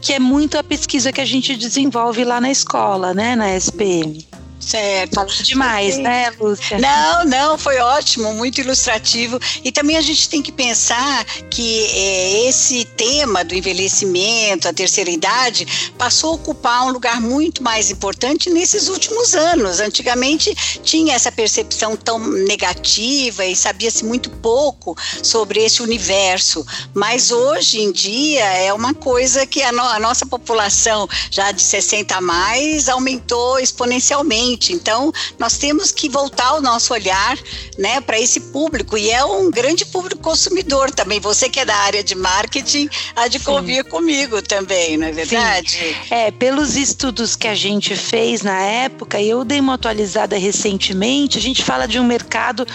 que 0.00 0.12
é 0.12 0.18
muito 0.18 0.58
a 0.58 0.62
pesquisa 0.62 1.12
que 1.12 1.20
a 1.20 1.24
gente 1.24 1.56
desenvolve 1.56 2.24
lá 2.24 2.40
na 2.40 2.50
escola, 2.50 3.14
né, 3.14 3.34
na 3.34 3.54
SPM. 3.56 4.26
Certo. 4.64 5.14
Falou 5.16 5.32
demais, 5.42 5.96
Sim. 5.96 6.02
né, 6.02 6.30
Lúcia? 6.38 6.78
Não, 6.78 7.24
não, 7.24 7.58
foi 7.58 7.78
ótimo, 7.78 8.32
muito 8.32 8.60
ilustrativo. 8.60 9.38
E 9.64 9.72
também 9.72 9.96
a 9.96 10.00
gente 10.00 10.28
tem 10.28 10.40
que 10.40 10.52
pensar 10.52 11.24
que 11.50 11.84
é, 11.86 12.48
esse 12.48 12.84
tema 12.84 13.44
do 13.44 13.54
envelhecimento, 13.54 14.68
a 14.68 14.72
terceira 14.72 15.10
idade, 15.10 15.92
passou 15.98 16.30
a 16.30 16.34
ocupar 16.34 16.86
um 16.86 16.92
lugar 16.92 17.20
muito 17.20 17.62
mais 17.62 17.90
importante 17.90 18.48
nesses 18.50 18.88
últimos 18.88 19.34
anos. 19.34 19.80
Antigamente 19.80 20.54
tinha 20.82 21.14
essa 21.14 21.32
percepção 21.32 21.96
tão 21.96 22.18
negativa 22.18 23.44
e 23.44 23.56
sabia-se 23.56 24.04
muito 24.04 24.30
pouco 24.30 24.96
sobre 25.22 25.60
esse 25.64 25.82
universo. 25.82 26.64
Mas 26.94 27.32
hoje 27.32 27.80
em 27.80 27.90
dia 27.90 28.44
é 28.44 28.72
uma 28.72 28.94
coisa 28.94 29.44
que 29.44 29.62
a, 29.62 29.72
no, 29.72 29.82
a 29.82 29.98
nossa 29.98 30.24
população 30.24 31.08
já 31.30 31.50
de 31.50 31.62
60 31.62 32.16
a 32.16 32.20
mais 32.20 32.88
aumentou 32.88 33.58
exponencialmente 33.58 34.51
então, 34.72 35.12
nós 35.38 35.56
temos 35.58 35.92
que 35.92 36.08
voltar 36.08 36.54
o 36.54 36.60
nosso 36.60 36.92
olhar 36.92 37.38
né, 37.78 38.00
para 38.00 38.18
esse 38.18 38.40
público, 38.40 38.96
e 38.96 39.10
é 39.10 39.24
um 39.24 39.50
grande 39.50 39.84
público 39.84 40.20
consumidor 40.20 40.90
também. 40.90 41.20
Você 41.20 41.48
que 41.48 41.60
é 41.60 41.64
da 41.64 41.76
área 41.76 42.02
de 42.02 42.14
marketing, 42.14 42.88
há 43.14 43.28
de 43.28 43.38
convir 43.40 43.84
comigo 43.84 44.42
também, 44.42 44.96
não 44.96 45.06
é 45.06 45.12
verdade? 45.12 45.70
Sim. 45.70 45.94
É, 46.10 46.30
pelos 46.30 46.76
estudos 46.76 47.36
que 47.36 47.48
a 47.48 47.54
gente 47.54 47.96
fez 47.96 48.42
na 48.42 48.60
época, 48.60 49.20
e 49.20 49.28
eu 49.28 49.44
dei 49.44 49.60
uma 49.60 49.74
atualizada 49.74 50.36
recentemente, 50.36 51.38
a 51.38 51.40
gente 51.40 51.62
fala 51.62 51.86
de 51.86 51.98
um 51.98 52.04
mercado 52.04 52.66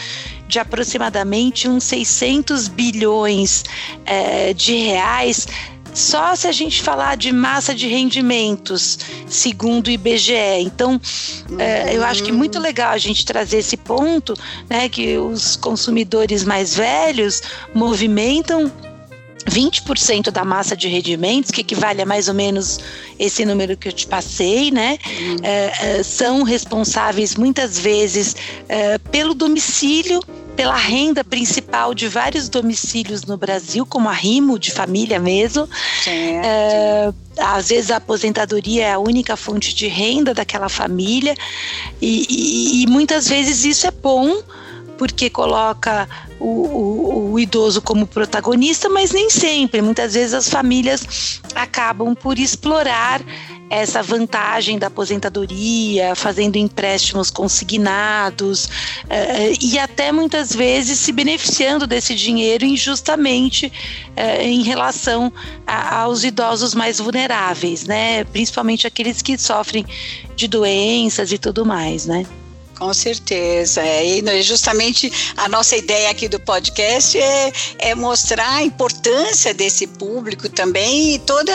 de 0.47 0.59
aproximadamente 0.59 1.67
uns 1.67 1.83
600 1.83 2.67
bilhões 2.69 3.65
é, 4.05 4.53
de 4.53 4.77
reais 4.77 5.47
só 5.97 6.35
se 6.35 6.47
a 6.47 6.51
gente 6.51 6.83
falar 6.83 7.17
de 7.17 7.31
massa 7.31 7.73
de 7.73 7.87
rendimentos, 7.87 8.99
segundo 9.27 9.87
o 9.87 9.89
IBGE. 9.89 10.59
Então, 10.59 11.01
uhum. 11.49 11.59
é, 11.59 11.95
eu 11.95 12.03
acho 12.03 12.23
que 12.23 12.29
é 12.29 12.33
muito 12.33 12.59
legal 12.59 12.91
a 12.91 12.97
gente 12.99 13.25
trazer 13.25 13.57
esse 13.57 13.75
ponto, 13.75 14.35
né, 14.69 14.87
que 14.87 15.17
os 15.17 15.55
consumidores 15.55 16.43
mais 16.43 16.75
velhos 16.75 17.41
movimentam 17.73 18.71
20% 19.49 20.29
da 20.29 20.45
massa 20.45 20.75
de 20.75 20.87
rendimentos, 20.87 21.49
que 21.49 21.61
equivale 21.61 22.01
a 22.01 22.05
mais 22.05 22.27
ou 22.27 22.35
menos 22.35 22.79
esse 23.17 23.43
número 23.43 23.75
que 23.75 23.87
eu 23.87 23.93
te 23.93 24.05
passei, 24.05 24.69
né? 24.69 24.99
Uhum. 25.07 25.37
É, 25.41 26.03
são 26.03 26.43
responsáveis 26.43 27.35
muitas 27.35 27.79
vezes 27.79 28.35
é, 28.67 28.97
pelo 28.97 29.33
domicílio 29.33 30.19
pela 30.57 30.75
renda 30.75 31.23
principal 31.23 31.93
de 31.93 32.07
vários 32.07 32.49
domicílios 32.49 33.23
no 33.23 33.37
Brasil, 33.37 33.85
como 33.85 34.09
a 34.09 34.11
Rimo, 34.11 34.57
de 34.57 34.71
família 34.71 35.19
mesmo. 35.19 35.69
É, 36.43 37.13
às 37.37 37.69
vezes 37.69 37.91
a 37.91 37.97
aposentadoria 37.97 38.87
é 38.87 38.91
a 38.91 38.97
única 38.97 39.37
fonte 39.37 39.75
de 39.75 39.87
renda 39.87 40.33
daquela 40.33 40.67
família, 40.67 41.35
e, 42.01 42.25
e, 42.27 42.83
e 42.83 42.87
muitas 42.87 43.27
vezes 43.27 43.63
isso 43.63 43.85
é 43.85 43.91
bom 43.91 44.41
porque 44.97 45.29
coloca 45.29 46.07
o, 46.39 46.45
o, 46.45 47.31
o, 47.31 47.39
idoso 47.39 47.81
como 47.81 48.07
protagonista, 48.07 48.89
mas 48.89 49.11
nem 49.11 49.29
sempre. 49.29 49.81
Muitas 49.81 50.13
vezes 50.13 50.33
as 50.33 50.49
famílias 50.49 51.41
acabam 51.55 52.15
por 52.15 52.37
explorar 52.37 53.21
essa 53.69 54.01
vantagem 54.01 54.79
da 54.79 54.87
aposentadoria, 54.87 56.15
fazendo 56.15 56.55
empréstimos 56.55 57.29
consignados 57.29 58.65
uh, 58.65 59.57
e 59.61 59.77
até 59.77 60.11
muitas 60.11 60.55
vezes 60.55 60.99
se 60.99 61.11
beneficiando 61.11 61.85
desse 61.85 62.15
dinheiro 62.15 62.65
injustamente 62.65 63.67
uh, 63.67 64.41
em 64.41 64.63
relação 64.63 65.31
a, 65.65 65.99
aos 65.99 66.23
idosos 66.23 66.73
mais 66.73 66.99
vulneráveis, 66.99 67.85
né? 67.85 68.23
Principalmente 68.25 68.87
aqueles 68.87 69.21
que 69.21 69.37
sofrem 69.37 69.85
de 70.35 70.47
doenças 70.47 71.31
e 71.31 71.37
tudo 71.37 71.65
mais, 71.65 72.05
né? 72.05 72.25
Com 72.77 72.93
certeza. 72.93 73.81
É. 73.81 74.05
E 74.05 74.41
justamente 74.43 75.11
a 75.35 75.49
nossa 75.49 75.75
ideia 75.75 76.09
aqui 76.11 76.27
do 76.27 76.39
podcast 76.39 77.17
é, 77.17 77.51
é 77.79 77.95
mostrar 77.95 78.55
a 78.55 78.63
importância 78.63 79.53
desse 79.53 79.87
público 79.87 80.47
também 80.47 81.15
e 81.15 81.19
toda 81.19 81.53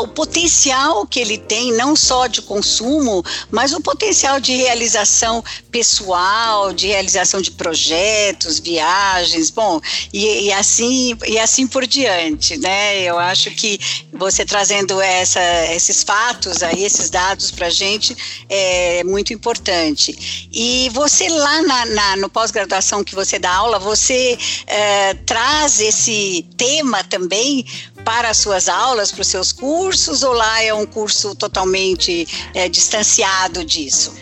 o 0.00 0.08
potencial 0.08 1.06
que 1.06 1.20
ele 1.20 1.36
tem, 1.36 1.72
não 1.72 1.94
só 1.94 2.26
de 2.26 2.40
consumo, 2.40 3.22
mas 3.50 3.74
o 3.74 3.80
potencial 3.80 4.40
de 4.40 4.56
realização 4.56 5.44
pessoal, 5.70 6.72
de 6.72 6.86
realização 6.86 7.42
de 7.42 7.50
projetos, 7.50 8.58
viagens, 8.58 9.50
bom, 9.50 9.80
e, 10.12 10.46
e 10.46 10.52
assim 10.52 11.16
e 11.26 11.38
assim 11.38 11.66
por 11.66 11.86
diante, 11.86 12.56
né? 12.56 13.02
Eu 13.02 13.18
acho 13.18 13.50
que 13.50 13.78
você 14.12 14.44
trazendo 14.44 15.00
essa, 15.02 15.40
esses 15.72 16.02
fatos 16.02 16.62
aí, 16.62 16.84
esses 16.84 17.10
dados 17.10 17.50
para 17.50 17.66
a 17.66 17.70
gente 17.70 18.16
é 18.48 19.04
muito 19.04 19.34
importante. 19.34 20.45
E 20.58 20.88
você 20.94 21.28
lá 21.28 21.60
na, 21.60 21.84
na 21.84 22.16
no 22.16 22.30
pós-graduação 22.30 23.04
que 23.04 23.14
você 23.14 23.38
dá 23.38 23.54
aula, 23.54 23.78
você 23.78 24.38
é, 24.66 25.12
traz 25.12 25.80
esse 25.80 26.46
tema 26.56 27.04
também 27.04 27.66
para 28.02 28.30
as 28.30 28.38
suas 28.38 28.66
aulas, 28.66 29.12
para 29.12 29.20
os 29.20 29.28
seus 29.28 29.52
cursos, 29.52 30.22
ou 30.22 30.32
lá 30.32 30.62
é 30.62 30.72
um 30.72 30.86
curso 30.86 31.34
totalmente 31.34 32.26
é, 32.54 32.70
distanciado 32.70 33.66
disso? 33.66 34.14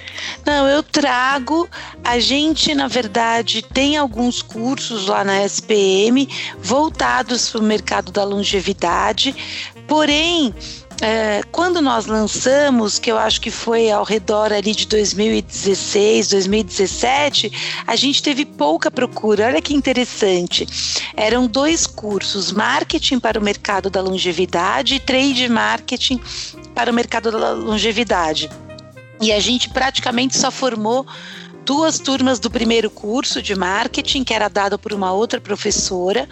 Não, 0.45 0.67
eu 0.67 0.83
trago. 0.83 1.69
A 2.03 2.19
gente, 2.19 2.75
na 2.75 2.88
verdade, 2.88 3.62
tem 3.62 3.97
alguns 3.97 4.43
cursos 4.43 5.07
lá 5.07 5.23
na 5.23 5.45
SPM 5.45 6.29
voltados 6.59 7.49
para 7.49 7.61
o 7.61 7.64
mercado 7.64 8.11
da 8.11 8.25
longevidade, 8.25 9.37
porém 9.87 10.53
é, 11.00 11.42
quando 11.50 11.80
nós 11.80 12.06
lançamos, 12.06 12.98
que 12.98 13.10
eu 13.10 13.18
acho 13.18 13.40
que 13.40 13.50
foi 13.50 13.90
ao 13.90 14.04
redor 14.04 14.52
ali 14.52 14.74
de 14.74 14.86
2016, 14.86 16.30
2017, 16.30 17.82
a 17.86 17.96
gente 17.96 18.22
teve 18.22 18.44
pouca 18.44 18.90
procura. 18.90 19.46
Olha 19.46 19.60
que 19.60 19.74
interessante. 19.74 20.66
Eram 21.16 21.46
dois 21.46 21.86
cursos: 21.86 22.52
marketing 22.52 23.18
para 23.18 23.38
o 23.38 23.42
mercado 23.42 23.90
da 23.90 24.00
longevidade 24.00 24.94
e 24.94 25.00
trade 25.00 25.48
marketing 25.48 26.20
para 26.74 26.90
o 26.90 26.94
mercado 26.94 27.30
da 27.30 27.52
longevidade. 27.52 28.48
E 29.20 29.32
a 29.32 29.40
gente 29.40 29.70
praticamente 29.70 30.36
só 30.36 30.50
formou 30.50 31.06
duas 31.64 31.98
turmas 31.98 32.38
do 32.38 32.50
primeiro 32.50 32.90
curso 32.90 33.40
de 33.40 33.54
marketing, 33.54 34.22
que 34.22 34.34
era 34.34 34.48
dado 34.48 34.78
por 34.78 34.92
uma 34.92 35.12
outra 35.12 35.40
professora 35.40 36.28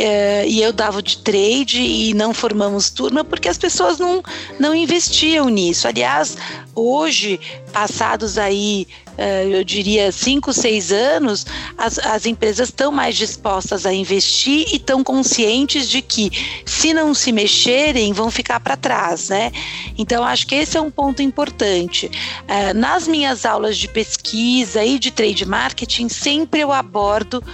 é, 0.00 0.48
e 0.48 0.62
eu 0.62 0.72
dava 0.72 1.02
de 1.02 1.18
trade 1.18 1.82
e 1.82 2.14
não 2.14 2.32
formamos 2.32 2.88
turma 2.88 3.22
porque 3.22 3.48
as 3.48 3.58
pessoas 3.58 3.98
não, 3.98 4.22
não 4.58 4.74
investiam 4.74 5.50
nisso. 5.50 5.86
Aliás, 5.86 6.38
hoje, 6.74 7.38
passados 7.70 8.38
aí, 8.38 8.86
é, 9.18 9.46
eu 9.46 9.62
diria, 9.62 10.10
cinco, 10.10 10.54
seis 10.54 10.90
anos, 10.90 11.44
as, 11.76 11.98
as 11.98 12.24
empresas 12.24 12.70
estão 12.70 12.90
mais 12.90 13.14
dispostas 13.14 13.84
a 13.84 13.92
investir 13.92 14.66
e 14.72 14.76
estão 14.76 15.04
conscientes 15.04 15.86
de 15.90 16.00
que, 16.00 16.30
se 16.64 16.94
não 16.94 17.12
se 17.12 17.30
mexerem, 17.30 18.14
vão 18.14 18.30
ficar 18.30 18.58
para 18.60 18.78
trás, 18.78 19.28
né? 19.28 19.52
Então, 19.98 20.24
acho 20.24 20.46
que 20.46 20.54
esse 20.54 20.78
é 20.78 20.80
um 20.80 20.90
ponto 20.90 21.20
importante. 21.20 22.10
É, 22.48 22.72
nas 22.72 23.06
minhas 23.06 23.44
aulas 23.44 23.76
de 23.76 23.86
pesquisa 23.86 24.82
e 24.82 24.98
de 24.98 25.10
trade 25.10 25.44
marketing, 25.44 26.08
sempre 26.08 26.60
eu 26.60 26.72
abordo 26.72 27.44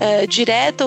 uh, 0.00 0.26
direta 0.26 0.84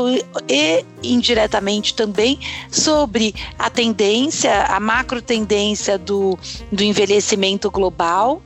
e 0.49 0.85
indiretamente 1.03 1.93
também 1.93 2.39
sobre 2.71 3.35
a 3.57 3.69
tendência, 3.69 4.63
a 4.63 4.79
macro 4.79 5.21
tendência 5.21 5.97
do, 5.97 6.37
do 6.71 6.83
envelhecimento 6.83 7.69
global. 7.69 8.41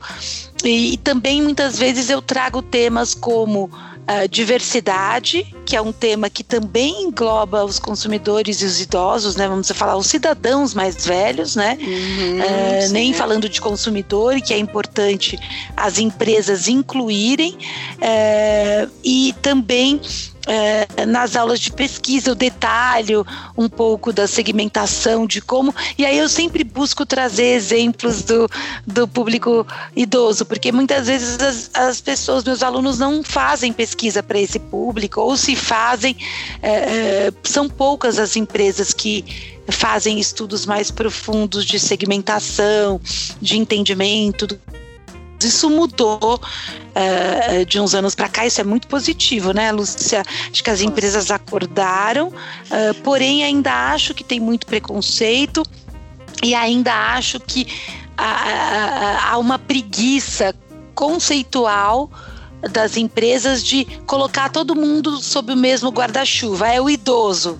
E, 0.64 0.94
e 0.94 0.96
também 0.96 1.42
muitas 1.42 1.78
vezes 1.78 2.10
eu 2.10 2.20
trago 2.20 2.62
temas 2.62 3.14
como 3.14 3.70
Uh, 4.08 4.26
diversidade, 4.26 5.54
que 5.66 5.76
é 5.76 5.82
um 5.82 5.92
tema 5.92 6.30
que 6.30 6.42
também 6.42 7.02
engloba 7.02 7.62
os 7.62 7.78
consumidores 7.78 8.62
e 8.62 8.64
os 8.64 8.80
idosos, 8.80 9.36
né? 9.36 9.46
Vamos 9.46 9.70
falar 9.72 9.98
os 9.98 10.06
cidadãos 10.06 10.72
mais 10.72 11.04
velhos, 11.04 11.54
né? 11.54 11.76
Uhum, 11.78 12.38
uh, 12.38 12.90
nem 12.90 13.12
falando 13.12 13.50
de 13.50 13.60
consumidor, 13.60 14.40
que 14.40 14.54
é 14.54 14.58
importante 14.58 15.38
as 15.76 15.98
empresas 15.98 16.68
incluírem, 16.68 17.52
uh, 17.52 18.90
e 19.04 19.34
também 19.42 20.00
é, 20.48 21.04
nas 21.04 21.36
aulas 21.36 21.60
de 21.60 21.70
pesquisa 21.70 22.30
eu 22.30 22.34
detalho 22.34 23.24
um 23.56 23.68
pouco 23.68 24.12
da 24.12 24.26
segmentação 24.26 25.26
de 25.26 25.42
como. 25.42 25.74
E 25.96 26.06
aí 26.06 26.16
eu 26.18 26.28
sempre 26.28 26.64
busco 26.64 27.04
trazer 27.04 27.54
exemplos 27.54 28.22
do, 28.22 28.48
do 28.86 29.06
público 29.06 29.66
idoso, 29.94 30.46
porque 30.46 30.72
muitas 30.72 31.06
vezes 31.06 31.38
as, 31.40 31.70
as 31.74 32.00
pessoas, 32.00 32.42
meus 32.44 32.62
alunos, 32.62 32.98
não 32.98 33.22
fazem 33.22 33.72
pesquisa 33.72 34.22
para 34.22 34.38
esse 34.38 34.58
público, 34.58 35.20
ou 35.20 35.36
se 35.36 35.54
fazem, 35.54 36.16
é, 36.62 37.30
são 37.44 37.68
poucas 37.68 38.18
as 38.18 38.34
empresas 38.34 38.94
que 38.94 39.58
fazem 39.70 40.18
estudos 40.18 40.64
mais 40.64 40.90
profundos 40.90 41.66
de 41.66 41.78
segmentação, 41.78 42.98
de 43.40 43.58
entendimento 43.58 44.46
do 44.46 44.58
isso 45.46 45.70
mudou 45.70 46.40
uh, 46.40 47.64
de 47.66 47.80
uns 47.80 47.94
anos 47.94 48.14
para 48.14 48.28
cá, 48.28 48.46
isso 48.46 48.60
é 48.60 48.64
muito 48.64 48.88
positivo, 48.88 49.52
né, 49.52 49.70
Lúcia? 49.70 50.22
Acho 50.50 50.64
que 50.64 50.70
as 50.70 50.80
empresas 50.80 51.30
acordaram, 51.30 52.28
uh, 52.28 52.94
porém 53.02 53.44
ainda 53.44 53.92
acho 53.92 54.14
que 54.14 54.24
tem 54.24 54.40
muito 54.40 54.66
preconceito 54.66 55.62
e 56.42 56.54
ainda 56.54 56.92
acho 57.14 57.38
que 57.40 57.66
há, 58.16 59.30
há 59.30 59.38
uma 59.38 59.58
preguiça 59.58 60.54
conceitual 60.94 62.10
das 62.72 62.96
empresas 62.96 63.62
de 63.62 63.84
colocar 64.06 64.48
todo 64.48 64.74
mundo 64.74 65.18
sob 65.18 65.52
o 65.52 65.56
mesmo 65.56 65.90
guarda-chuva. 65.90 66.68
É 66.68 66.80
o 66.80 66.90
idoso. 66.90 67.56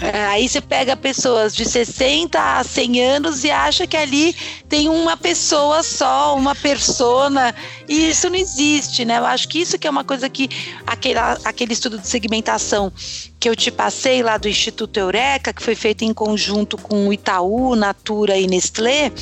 É, 0.00 0.26
aí 0.26 0.48
você 0.48 0.60
pega 0.60 0.96
pessoas 0.96 1.54
de 1.54 1.64
60 1.64 2.38
a 2.38 2.62
100 2.62 3.04
anos 3.04 3.44
e 3.44 3.50
acha 3.50 3.86
que 3.86 3.96
ali 3.96 4.34
tem 4.68 4.88
uma 4.88 5.16
pessoa 5.16 5.82
só, 5.82 6.36
uma 6.36 6.54
persona, 6.54 7.54
e 7.88 8.08
isso 8.08 8.28
não 8.28 8.36
existe, 8.36 9.04
né? 9.04 9.18
Eu 9.18 9.26
acho 9.26 9.48
que 9.48 9.58
isso 9.60 9.78
que 9.78 9.86
é 9.86 9.90
uma 9.90 10.04
coisa 10.04 10.28
que 10.28 10.48
aquele, 10.86 11.18
aquele 11.44 11.72
estudo 11.72 11.98
de 11.98 12.06
segmentação 12.06 12.92
que 13.40 13.48
eu 13.48 13.56
te 13.56 13.70
passei 13.70 14.22
lá 14.22 14.36
do 14.36 14.48
Instituto 14.48 14.96
Eureka, 14.98 15.52
que 15.52 15.62
foi 15.62 15.74
feito 15.74 16.02
em 16.02 16.12
conjunto 16.12 16.76
com 16.76 17.08
o 17.08 17.12
Itaú, 17.12 17.74
Natura 17.74 18.36
e 18.36 18.46
Nestlé, 18.46 19.12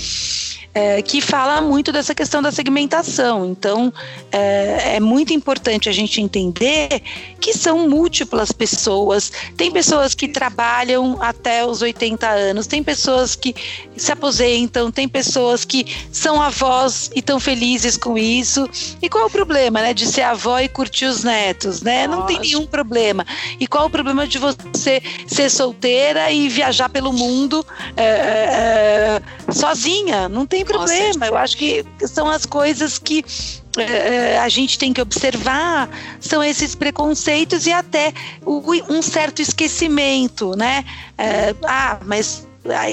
é, 0.77 1.01
que 1.01 1.23
fala 1.23 1.63
muito 1.63 1.91
dessa 1.91 2.15
questão 2.15 2.43
da 2.43 2.53
segmentação. 2.53 3.47
Então, 3.47 3.91
é, 4.31 4.97
é, 4.97 5.01
muito 5.01 5.33
importante 5.33 5.89
a 5.89 5.93
gente 5.93 6.21
entender 6.21 7.01
que 7.41 7.55
são 7.55 7.89
múltiplas 7.89 8.53
pessoas. 8.53 9.33
Tem 9.57 9.71
pessoas 9.71 10.15
que 10.15 10.29
trabalham 10.29 11.17
até 11.23 11.65
os 11.65 11.81
80 11.81 12.29
anos, 12.29 12.67
tem 12.67 12.83
pessoas 12.83 13.35
que 13.35 13.55
se 13.97 14.13
aposentam, 14.13 14.91
tem 14.91 15.09
pessoas 15.09 15.65
que 15.65 15.87
são 16.13 16.43
avós 16.43 17.11
e 17.15 17.21
estão 17.21 17.41
felizes 17.41 17.97
com 17.97 18.19
isso. 18.19 18.69
E 19.01 19.09
qual 19.09 19.29
o 19.29 19.31
problema, 19.31 19.81
né, 19.81 19.95
de 19.95 20.05
ser 20.05 20.23
avó 20.23 20.61
e 20.61 20.69
curtir 20.69 21.07
os 21.07 21.25
netos, 21.25 21.81
né? 21.81 22.07
Não 22.07 22.27
tem 22.27 22.39
nenhum 22.39 22.67
problema. 22.67 23.25
E 23.59 23.67
qual 23.67 23.87
o 23.87 23.91
problema 23.91 24.27
de 24.27 24.39
você 24.39 25.03
ser 25.27 25.51
solteira 25.51 26.31
e 26.31 26.51
viajar 26.51 26.91
pelo 26.91 27.15
mundo 27.15 27.65
é, 27.97 28.05
é, 28.05 29.23
é 29.49 29.53
sozinha? 29.53 30.29
Não 30.29 30.45
tem 30.45 30.66
problema. 30.67 31.27
Eu 31.27 31.37
acho 31.37 31.57
que 31.57 31.85
são 32.07 32.29
as 32.29 32.45
coisas 32.45 32.99
que 32.99 33.21
uh, 33.21 34.41
a 34.43 34.49
gente 34.49 34.79
tem 34.79 34.93
que 34.93 35.01
observar, 35.01 35.89
são 36.21 36.43
esses 36.43 36.75
preconceitos 36.75 37.67
e 37.67 37.73
até 37.73 38.13
o, 38.45 38.63
um 38.89 39.01
certo 39.01 39.41
esquecimento, 39.41 40.57
né? 40.57 40.85
Uh, 41.13 41.57
ah, 41.65 41.99
mas, 42.05 42.47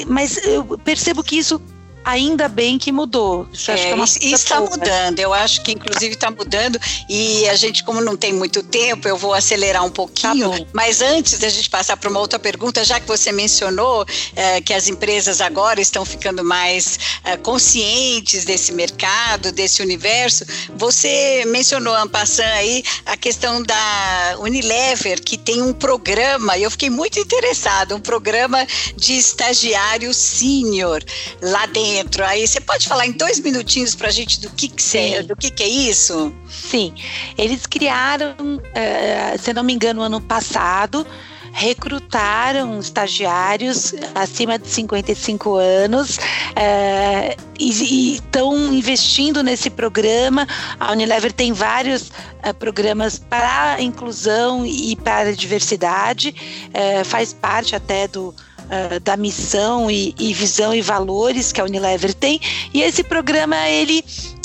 mas 0.08 0.38
eu 0.46 0.78
percebo 0.80 1.24
que 1.24 1.38
isso 1.38 1.62
ainda 2.04 2.48
bem 2.48 2.78
que 2.78 2.92
mudou. 2.92 3.48
Isso 3.52 3.72
é, 3.72 3.92
é 3.92 4.06
está 4.22 4.60
mudando. 4.60 5.20
Eu 5.20 5.34
acho 5.34 5.62
que 5.64 5.72
inclusive 5.72 6.14
está 6.14 6.30
mudando 6.30 6.80
e 7.10 7.48
a 7.48 7.56
gente, 7.56 7.84
como 7.84 8.02
não 8.02 8.18
tem 8.18 8.34
muito 8.34 8.62
tempo, 8.64 9.08
eu 9.08 9.18
vou 9.18 9.34
acelerar 9.34 9.86
um 9.86 9.90
pouquinho. 9.90 10.52
Tá 10.52 10.66
mas 10.74 11.02
antes 11.02 11.40
da 11.40 11.50
gente 11.50 11.70
passar 11.70 11.98
para 11.98 12.10
uma 12.10 12.20
outra 12.20 12.38
pergunta, 12.38 12.84
já 12.84 13.00
que 13.00 13.08
você 13.08 13.32
mencionou 13.32 14.06
é, 14.36 14.62
que 14.62 14.74
as 14.74 14.88
empresas 14.88 15.42
agora 15.42 15.80
estão 15.80 16.04
ficando 16.04 16.44
mais 16.44 17.00
é, 17.24 17.38
conscientes 17.38 18.44
desse 18.46 18.74
mercado, 18.74 19.52
desse 19.52 19.82
universo, 19.82 20.46
você 20.76 21.44
mencionou, 21.48 21.96
Ampassan, 21.96 22.44
aí 22.44 22.84
a 23.06 23.16
questão 23.16 23.62
da 23.62 24.36
Unilever, 24.40 25.22
que 25.22 25.38
tem 25.38 25.62
um 25.62 25.74
programa, 25.74 26.58
e 26.58 26.64
eu 26.64 26.72
fiquei 26.72 26.90
muito 26.90 27.20
interessada, 27.20 27.96
um 27.96 28.00
programa 28.00 28.66
de 28.96 29.14
estagiário 29.14 30.14
sênior 30.14 31.04
lá 31.42 31.66
dentro 31.68 31.93
dentro. 31.94 32.26
Aí 32.26 32.48
você 32.48 32.60
pode 32.60 32.88
falar 32.88 33.06
em 33.06 33.12
dois 33.12 33.40
minutinhos 33.40 33.94
para 33.94 34.08
a 34.08 34.12
gente 34.12 34.40
do 34.40 34.50
que, 34.50 34.68
que, 34.68 34.98
é, 34.98 35.22
do 35.22 35.36
que, 35.36 35.52
que 35.52 35.62
é 35.62 35.68
isso? 35.68 36.34
Sim, 36.50 36.94
eles 37.38 37.68
criaram, 37.68 38.34
uh, 38.40 39.40
se 39.40 39.54
não 39.54 39.64
me 39.64 39.74
engano, 39.74 40.02
ano 40.02 40.20
passado, 40.20 41.06
recrutaram 41.52 42.80
estagiários 42.80 43.94
acima 44.16 44.58
de 44.58 44.68
55 44.68 45.56
anos 45.56 46.18
uh, 46.18 47.44
e 47.60 48.16
estão 48.16 48.74
investindo 48.74 49.44
nesse 49.44 49.70
programa. 49.70 50.48
A 50.80 50.92
Unilever 50.94 51.32
tem 51.32 51.54
vários 51.54 52.08
uh, 52.10 52.54
programas 52.58 53.20
para 53.20 53.74
a 53.74 53.82
inclusão 53.84 54.66
e 54.66 54.96
para 54.96 55.30
a 55.30 55.34
diversidade, 55.34 56.34
faz 57.06 57.34
parte 57.34 57.76
até 57.76 58.08
do 58.08 58.34
uh, 58.74 59.00
da 59.00 59.16
missão 59.16 59.90
e, 59.90 60.16
e 60.20 60.34
visão 60.34 60.74
e 60.74 60.82
valores 60.82 61.52
que 61.52 61.62
a 61.62 61.64
Unilever 61.64 62.14
tem. 62.14 62.40
E 62.74 62.82
esse 62.82 63.04
programa 63.04 63.56
ele 63.70 64.04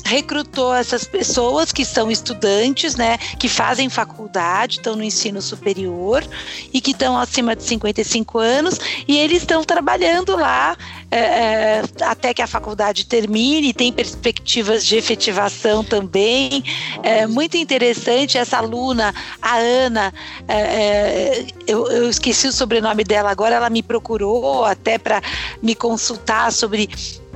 recrutou 0.09 0.75
essas 0.75 1.05
pessoas 1.05 1.71
que 1.71 1.85
são 1.85 2.11
estudantes, 2.11 2.97
né, 2.97 3.19
que 3.39 3.47
fazem 3.47 3.91
faculdade, 3.91 4.77
estão 4.77 4.97
no 4.97 5.05
ensino 5.05 5.43
superior 5.43 6.25
e 6.73 6.81
que 6.81 6.93
estão 6.93 7.19
acima 7.19 7.55
de 7.55 7.63
55 7.63 8.39
anos 8.39 8.81
e 9.07 9.19
eles 9.19 9.43
estão 9.43 9.63
trabalhando 9.63 10.35
lá 10.35 10.77
é, 11.11 11.19
é, 11.19 11.83
até 12.03 12.35
que 12.35 12.43
a 12.43 12.47
faculdade 12.47 13.07
termine, 13.07 13.73
tem 13.73 13.93
perspectivas 13.93 14.85
de 14.85 14.97
efetivação 14.97 15.83
também. 15.83 16.63
É 17.03 17.27
muito 17.27 17.57
interessante 17.57 18.37
essa 18.37 18.59
aluna, 18.59 19.15
a 19.41 19.57
Ana, 19.57 20.13
é, 20.47 20.61
é 20.61 21.47
eu, 21.67 21.87
eu 21.89 22.09
esqueci 22.09 22.49
o 22.49 22.53
sobrenome 22.53 23.05
dela 23.05 23.31
agora, 23.31 23.55
ela 23.55 23.71
me 23.71 23.83
procurou 23.83 24.65
até 24.65 24.99
para 24.99 25.23
me 25.63 25.75
consultar 25.75 26.53
sobre 26.53 26.89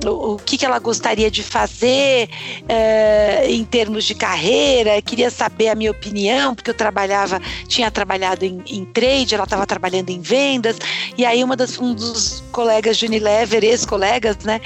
o, 0.05 0.37
que, 0.37 0.57
que 0.57 0.65
ela 0.65 0.79
gostaria 0.79 1.29
de 1.29 1.43
fazer 1.43 2.29
é, 2.67 3.45
em 3.49 3.63
termos 3.63 4.03
de 4.03 4.15
carreira, 4.15 5.01
queria 5.01 5.29
saber 5.29 5.69
a 5.69 5.75
minha 5.75 5.91
opinião, 5.91 6.55
porque 6.55 6.69
eu 6.69 6.73
trabalhava, 6.73 7.41
tinha 7.67 7.89
trabalhado 7.89 8.43
em, 8.43 8.61
em 8.67 8.85
trade, 8.85 9.35
ela 9.35 9.43
estava 9.45 9.65
trabalhando 9.65 10.09
em 10.09 10.19
vendas, 10.19 10.77
e 11.17 11.25
aí 11.25 11.43
uma 11.43 11.55
das, 11.55 11.77
um 11.79 11.93
dos 11.93 12.43
colegas 12.51 12.97
de 12.97 13.05
Unilever, 13.05 13.62
ex-colegas, 13.67 14.37
né? 14.43 14.61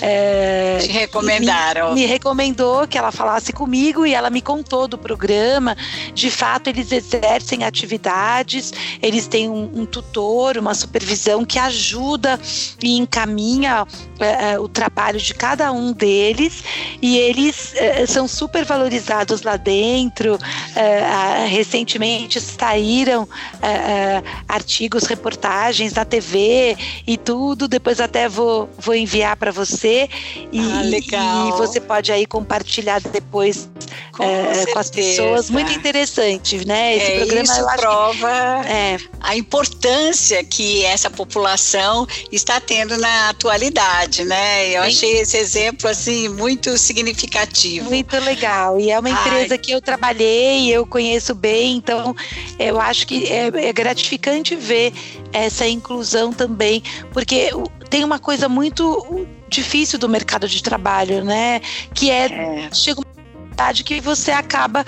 É, 0.00 0.78
Te 0.80 0.92
recomendaram. 0.92 1.94
Me, 1.94 2.00
me 2.00 2.06
recomendou 2.06 2.86
que 2.86 2.96
ela 2.96 3.12
falasse 3.12 3.52
comigo 3.52 4.06
e 4.06 4.14
ela 4.14 4.30
me 4.30 4.40
contou 4.40 4.88
do 4.88 4.98
programa. 4.98 5.76
De 6.14 6.30
fato, 6.30 6.68
eles 6.68 6.92
exercem 6.92 7.64
atividades, 7.64 8.72
eles 9.02 9.26
têm 9.26 9.48
um, 9.48 9.70
um 9.74 9.86
tutor, 9.86 10.56
uma 10.56 10.74
supervisão 10.74 11.44
que 11.44 11.58
ajuda 11.58 12.40
e 12.82 12.96
encaminha 12.96 13.86
é, 14.18 14.52
é 14.52 14.58
o 14.58 14.68
trabalho 14.68 15.18
de 15.18 15.34
cada 15.34 15.72
um 15.72 15.92
deles 15.92 16.62
e 17.00 17.18
eles 17.18 17.72
eh, 17.76 18.06
são 18.06 18.26
super 18.28 18.64
valorizados 18.64 19.42
lá 19.42 19.56
dentro. 19.56 20.38
Eh, 20.74 21.46
recentemente 21.48 22.40
saíram 22.40 23.28
eh, 23.62 24.22
artigos, 24.48 25.04
reportagens 25.04 25.94
na 25.94 26.04
TV 26.04 26.76
e 27.06 27.16
tudo. 27.16 27.68
Depois 27.68 28.00
até 28.00 28.28
vou, 28.28 28.39
vou 28.78 28.94
enviar 28.94 29.36
para 29.36 29.50
você 29.50 30.08
e, 30.52 30.60
ah, 30.60 31.48
e, 31.48 31.52
você 31.52 31.80
pode 31.80 32.12
aí 32.12 32.26
compartilhar 32.26 33.00
depois 33.00 33.68
com, 34.12 34.72
com 34.72 34.78
as 34.78 34.90
pessoas. 34.90 35.50
Muito 35.50 35.72
interessante, 35.72 36.64
né? 36.66 36.96
Esse 36.96 37.12
é, 37.12 37.16
programa 37.18 37.42
isso 37.42 37.66
prova 37.76 38.60
que, 38.62 38.72
é. 38.72 38.98
a 39.20 39.36
importância 39.36 40.44
que 40.44 40.84
essa 40.84 41.10
população 41.10 42.06
está 42.30 42.60
tendo 42.60 42.96
na 42.98 43.30
atualidade, 43.30 44.24
né? 44.24 44.68
Eu 44.68 44.82
achei 44.82 45.18
esse 45.18 45.36
exemplo 45.36 45.88
assim 45.88 46.28
muito 46.28 46.76
significativo. 46.76 47.88
Muito 47.88 48.18
legal. 48.18 48.78
E 48.78 48.90
é 48.90 48.98
uma 48.98 49.10
empresa 49.10 49.54
Ai. 49.54 49.58
que 49.58 49.72
eu 49.72 49.80
trabalhei, 49.80 50.68
eu 50.68 50.86
conheço 50.86 51.34
bem, 51.34 51.76
então 51.76 52.14
eu 52.58 52.80
acho 52.80 53.06
que 53.06 53.26
é, 53.26 53.46
é 53.68 53.72
gratificante 53.72 54.54
ver 54.54 54.92
essa 55.32 55.66
inclusão 55.66 56.32
também, 56.32 56.82
porque 57.12 57.50
tem 57.90 58.04
uma 58.04 58.18
coisa 58.18 58.48
muito 58.48 59.26
difícil 59.48 59.98
do 59.98 60.08
mercado 60.08 60.48
de 60.48 60.62
trabalho, 60.62 61.24
né? 61.24 61.60
Que 61.92 62.10
é, 62.10 62.26
é. 62.26 62.68
chega 62.72 63.00
uma 63.00 63.52
idade 63.52 63.82
que 63.82 64.00
você 64.00 64.30
acaba 64.30 64.86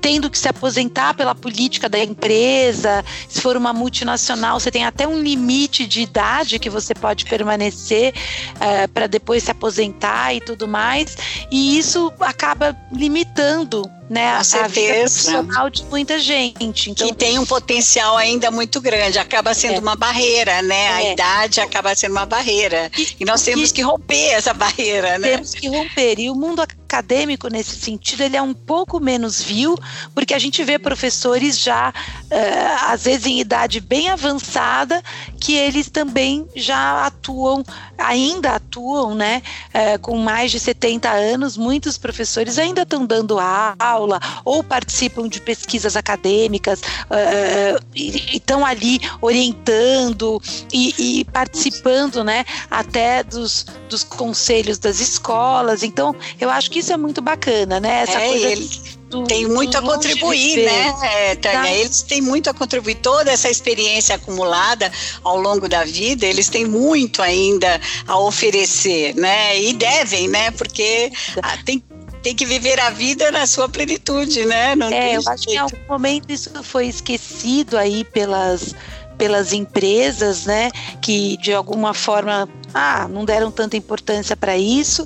tendo 0.00 0.28
que 0.30 0.38
se 0.38 0.46
aposentar 0.46 1.14
pela 1.14 1.34
política 1.34 1.88
da 1.88 1.98
empresa. 1.98 3.02
Se 3.26 3.40
for 3.40 3.56
uma 3.56 3.72
multinacional, 3.72 4.60
você 4.60 4.70
tem 4.70 4.84
até 4.84 5.08
um 5.08 5.18
limite 5.18 5.86
de 5.86 6.02
idade 6.02 6.58
que 6.58 6.68
você 6.68 6.94
pode 6.94 7.24
permanecer 7.24 8.12
é, 8.60 8.86
para 8.86 9.06
depois 9.06 9.44
se 9.44 9.50
aposentar 9.50 10.34
e 10.34 10.42
tudo 10.42 10.68
mais. 10.68 11.16
E 11.50 11.78
isso 11.78 12.12
acaba 12.20 12.76
limitando 12.92 13.82
né, 14.08 14.28
a 14.28 14.68
vida 14.68 14.94
profissional 15.00 15.70
de 15.70 15.82
muita 15.84 16.18
gente. 16.18 16.90
Então, 16.90 17.08
que 17.08 17.14
tem 17.14 17.38
um 17.38 17.46
potencial 17.46 18.16
ainda 18.16 18.50
muito 18.50 18.80
grande, 18.80 19.18
acaba 19.18 19.54
sendo 19.54 19.76
é. 19.76 19.78
uma 19.78 19.96
barreira, 19.96 20.60
né? 20.62 20.88
A 20.88 21.02
é. 21.02 21.12
idade 21.12 21.60
acaba 21.60 21.94
sendo 21.94 22.12
uma 22.12 22.26
barreira. 22.26 22.90
E, 22.96 23.16
e 23.20 23.24
nós 23.24 23.42
temos 23.42 23.70
e, 23.70 23.74
que 23.74 23.82
romper 23.82 24.30
essa 24.30 24.52
barreira, 24.52 25.18
né? 25.18 25.32
Temos 25.32 25.54
que 25.54 25.68
romper. 25.68 26.18
E 26.18 26.30
o 26.30 26.34
mundo 26.34 26.60
acadêmico, 26.60 27.48
nesse 27.48 27.76
sentido, 27.76 28.22
ele 28.22 28.36
é 28.36 28.42
um 28.42 28.54
pouco 28.54 29.00
menos 29.00 29.42
vil, 29.42 29.76
porque 30.14 30.34
a 30.34 30.38
gente 30.38 30.62
vê 30.62 30.78
professores 30.78 31.58
já, 31.58 31.90
uh, 31.90 32.92
às 32.92 33.04
vezes 33.04 33.26
em 33.26 33.40
idade 33.40 33.80
bem 33.80 34.10
avançada, 34.10 35.02
que 35.44 35.54
eles 35.54 35.90
também 35.90 36.48
já 36.56 37.04
atuam, 37.04 37.62
ainda 37.98 38.52
atuam, 38.52 39.14
né? 39.14 39.42
Uh, 39.74 39.98
com 39.98 40.16
mais 40.16 40.50
de 40.50 40.58
70 40.58 41.10
anos, 41.10 41.58
muitos 41.58 41.98
professores 41.98 42.58
ainda 42.58 42.80
estão 42.80 43.04
dando 43.04 43.36
aula 43.38 44.18
ou 44.42 44.64
participam 44.64 45.28
de 45.28 45.42
pesquisas 45.42 45.96
acadêmicas 45.96 46.80
uh, 46.80 47.84
e 47.94 48.36
estão 48.36 48.64
ali 48.64 48.98
orientando 49.20 50.40
e, 50.72 51.20
e, 51.20 51.24
participando, 51.26 52.24
né, 52.24 52.46
até 52.70 53.22
dos, 53.22 53.66
dos 53.90 54.02
conselhos 54.02 54.78
das 54.78 54.98
escolas. 54.98 55.82
Então, 55.82 56.16
eu 56.40 56.48
acho 56.48 56.70
que 56.70 56.78
isso 56.78 56.90
é 56.90 56.96
muito 56.96 57.20
bacana, 57.20 57.78
né? 57.78 58.04
Essa 58.04 58.18
é, 58.18 58.28
coisa 58.28 58.46
ele 58.48 58.70
do, 59.14 59.24
tem 59.24 59.46
muito 59.46 59.76
a 59.76 59.82
contribuir, 59.82 60.64
né, 60.64 61.36
Tânia? 61.36 61.60
Tá. 61.60 61.72
Eles 61.72 62.02
têm 62.02 62.20
muito 62.20 62.50
a 62.50 62.54
contribuir. 62.54 62.96
Toda 62.96 63.30
essa 63.30 63.48
experiência 63.48 64.16
acumulada 64.16 64.90
ao 65.22 65.40
longo 65.40 65.68
da 65.68 65.84
vida, 65.84 66.26
eles 66.26 66.48
têm 66.48 66.64
muito 66.64 67.22
ainda 67.22 67.80
a 68.06 68.18
oferecer, 68.18 69.14
né? 69.14 69.60
E 69.60 69.72
devem, 69.72 70.28
né? 70.28 70.50
Porque 70.50 71.12
ah, 71.42 71.56
tem 71.64 71.82
tem 72.22 72.34
que 72.34 72.46
viver 72.46 72.80
a 72.80 72.88
vida 72.88 73.30
na 73.30 73.46
sua 73.46 73.68
plenitude, 73.68 74.46
né? 74.46 74.74
Não 74.74 74.88
é, 74.88 75.08
eu 75.08 75.20
jeito. 75.20 75.28
acho 75.28 75.46
que 75.46 75.52
em 75.52 75.58
algum 75.58 75.76
momento 75.86 76.32
isso 76.32 76.50
foi 76.62 76.86
esquecido 76.86 77.76
aí 77.76 78.02
pelas 78.02 78.74
pelas 79.18 79.52
empresas, 79.52 80.44
né, 80.44 80.70
que 81.00 81.36
de 81.36 81.52
alguma 81.52 81.94
forma 81.94 82.48
ah, 82.72 83.06
não 83.08 83.24
deram 83.24 83.48
tanta 83.48 83.76
importância 83.76 84.36
para 84.36 84.56
isso, 84.56 85.04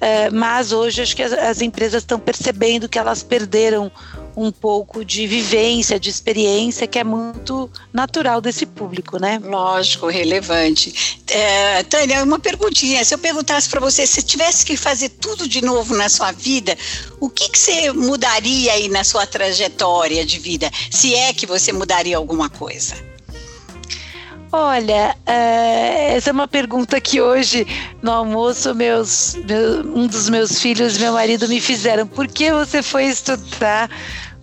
é, 0.00 0.30
mas 0.30 0.72
hoje 0.72 1.02
acho 1.02 1.14
que 1.14 1.22
as, 1.22 1.32
as 1.32 1.60
empresas 1.60 2.02
estão 2.02 2.18
percebendo 2.18 2.88
que 2.88 2.98
elas 2.98 3.22
perderam 3.22 3.92
um 4.36 4.50
pouco 4.50 5.04
de 5.04 5.26
vivência, 5.26 6.00
de 6.00 6.08
experiência, 6.08 6.86
que 6.86 6.98
é 6.98 7.04
muito 7.04 7.70
natural 7.92 8.40
desse 8.40 8.64
público, 8.64 9.20
né? 9.20 9.40
Lógico, 9.42 10.06
relevante. 10.06 11.20
É, 11.28 11.82
Tânia, 11.82 12.22
uma 12.24 12.38
perguntinha. 12.38 13.04
Se 13.04 13.12
eu 13.12 13.18
perguntasse 13.18 13.68
para 13.68 13.80
você, 13.80 14.06
se 14.06 14.22
tivesse 14.22 14.64
que 14.64 14.76
fazer 14.76 15.10
tudo 15.10 15.46
de 15.46 15.62
novo 15.62 15.94
na 15.94 16.08
sua 16.08 16.32
vida, 16.32 16.76
o 17.18 17.28
que, 17.28 17.50
que 17.50 17.58
você 17.58 17.92
mudaria 17.92 18.72
aí 18.72 18.88
na 18.88 19.04
sua 19.04 19.26
trajetória 19.26 20.24
de 20.24 20.38
vida? 20.38 20.70
Se 20.90 21.14
é 21.14 21.34
que 21.34 21.44
você 21.44 21.72
mudaria 21.72 22.16
alguma 22.16 22.48
coisa? 22.48 23.09
Olha, 24.52 25.16
uh, 25.28 26.16
essa 26.16 26.30
é 26.30 26.32
uma 26.32 26.48
pergunta 26.48 27.00
que 27.00 27.20
hoje 27.20 27.64
no 28.02 28.10
almoço 28.10 28.74
meus, 28.74 29.36
meu, 29.46 29.86
um 29.96 30.08
dos 30.08 30.28
meus 30.28 30.60
filhos, 30.60 30.98
meu 30.98 31.12
marido 31.12 31.48
me 31.48 31.60
fizeram. 31.60 32.04
Por 32.04 32.26
que 32.26 32.50
você 32.50 32.82
foi 32.82 33.04
estudar 33.04 33.88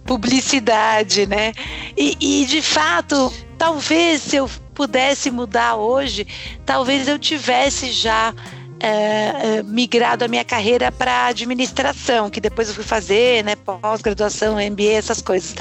publicidade, 0.06 1.28
né? 1.28 1.52
E, 1.98 2.16
e 2.22 2.46
de 2.46 2.62
fato, 2.62 3.34
talvez 3.58 4.22
se 4.22 4.38
eu 4.38 4.50
pudesse 4.74 5.30
mudar 5.30 5.76
hoje, 5.76 6.26
talvez 6.66 7.10
eu 7.10 7.20
tivesse 7.20 7.92
já 7.92 8.34
é, 8.80 9.64
migrado 9.64 10.26
a 10.26 10.28
minha 10.28 10.44
carreira 10.44 10.92
para 10.92 11.28
administração, 11.28 12.30
que 12.30 12.40
depois 12.40 12.68
eu 12.68 12.76
fui 12.76 12.84
fazer, 12.84 13.44
né, 13.44 13.56
pós-graduação, 13.56 14.56
MBA, 14.56 14.94
essas 14.94 15.22
coisas. 15.22 15.56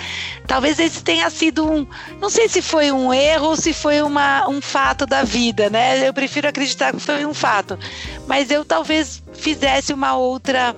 Talvez 0.47 0.79
esse 0.79 1.03
tenha 1.03 1.29
sido 1.31 1.71
um, 1.71 1.87
não 2.21 2.31
sei 2.31 2.49
se 2.49 2.61
foi 2.61 2.93
um 2.93 3.13
erro 3.13 3.49
ou 3.49 3.57
se 3.57 3.73
foi 3.73 4.03
uma, 4.03 4.49
um 4.49 4.61
fato 4.61 5.07
da 5.07 5.23
vida, 5.23 5.71
né? 5.71 6.07
Eu 6.07 6.13
prefiro 6.13 6.49
acreditar 6.49 6.93
que 6.93 7.01
foi 7.01 7.25
um 7.25 7.35
fato, 7.35 7.79
mas 8.27 8.51
eu 8.51 8.65
talvez 8.65 9.23
fizesse 9.33 9.93
uma 9.93 10.17
outra, 10.17 10.77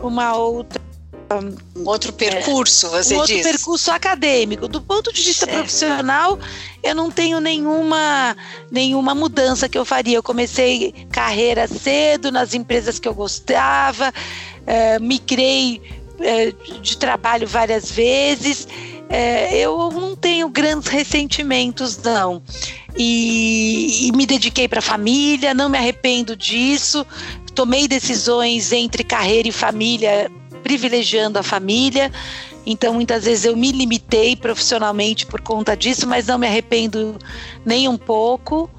uma 0.00 0.34
outra 0.36 0.91
um 1.34 1.88
outro 1.88 2.12
percurso, 2.12 2.86
é, 2.88 3.02
você 3.02 3.14
um 3.14 3.18
outro 3.18 3.34
diz. 3.34 3.42
percurso 3.42 3.90
acadêmico. 3.90 4.68
Do 4.68 4.80
ponto 4.80 5.12
de 5.12 5.22
vista 5.22 5.46
certo. 5.46 5.58
profissional, 5.58 6.38
eu 6.82 6.94
não 6.94 7.10
tenho 7.10 7.40
nenhuma, 7.40 8.36
nenhuma 8.70 9.14
mudança 9.14 9.68
que 9.68 9.78
eu 9.78 9.84
faria. 9.84 10.16
Eu 10.16 10.22
comecei 10.22 10.94
carreira 11.10 11.66
cedo 11.68 12.30
nas 12.30 12.54
empresas 12.54 12.98
que 12.98 13.08
eu 13.08 13.14
gostava, 13.14 14.12
é, 14.66 14.98
migrei 14.98 15.80
é, 16.20 16.52
de 16.80 16.96
trabalho 16.96 17.46
várias 17.46 17.90
vezes. 17.90 18.66
É, 19.08 19.58
eu 19.58 19.90
não 19.90 20.16
tenho 20.16 20.48
grandes 20.48 20.88
ressentimentos, 20.88 21.98
não. 21.98 22.42
E, 22.96 24.08
e 24.08 24.12
me 24.12 24.24
dediquei 24.26 24.68
para 24.68 24.78
a 24.78 24.82
família, 24.82 25.52
não 25.52 25.68
me 25.68 25.78
arrependo 25.78 26.36
disso. 26.36 27.06
Tomei 27.54 27.86
decisões 27.86 28.72
entre 28.72 29.04
carreira 29.04 29.48
e 29.48 29.52
família 29.52 30.30
privilegiando 30.62 31.38
a 31.38 31.42
família. 31.42 32.10
Então, 32.64 32.94
muitas 32.94 33.24
vezes 33.24 33.44
eu 33.44 33.56
me 33.56 33.72
limitei 33.72 34.36
profissionalmente 34.36 35.26
por 35.26 35.40
conta 35.40 35.76
disso, 35.76 36.06
mas 36.06 36.26
não 36.26 36.38
me 36.38 36.46
arrependo 36.46 37.16
nem 37.64 37.88
um 37.88 37.98
pouco. 37.98 38.70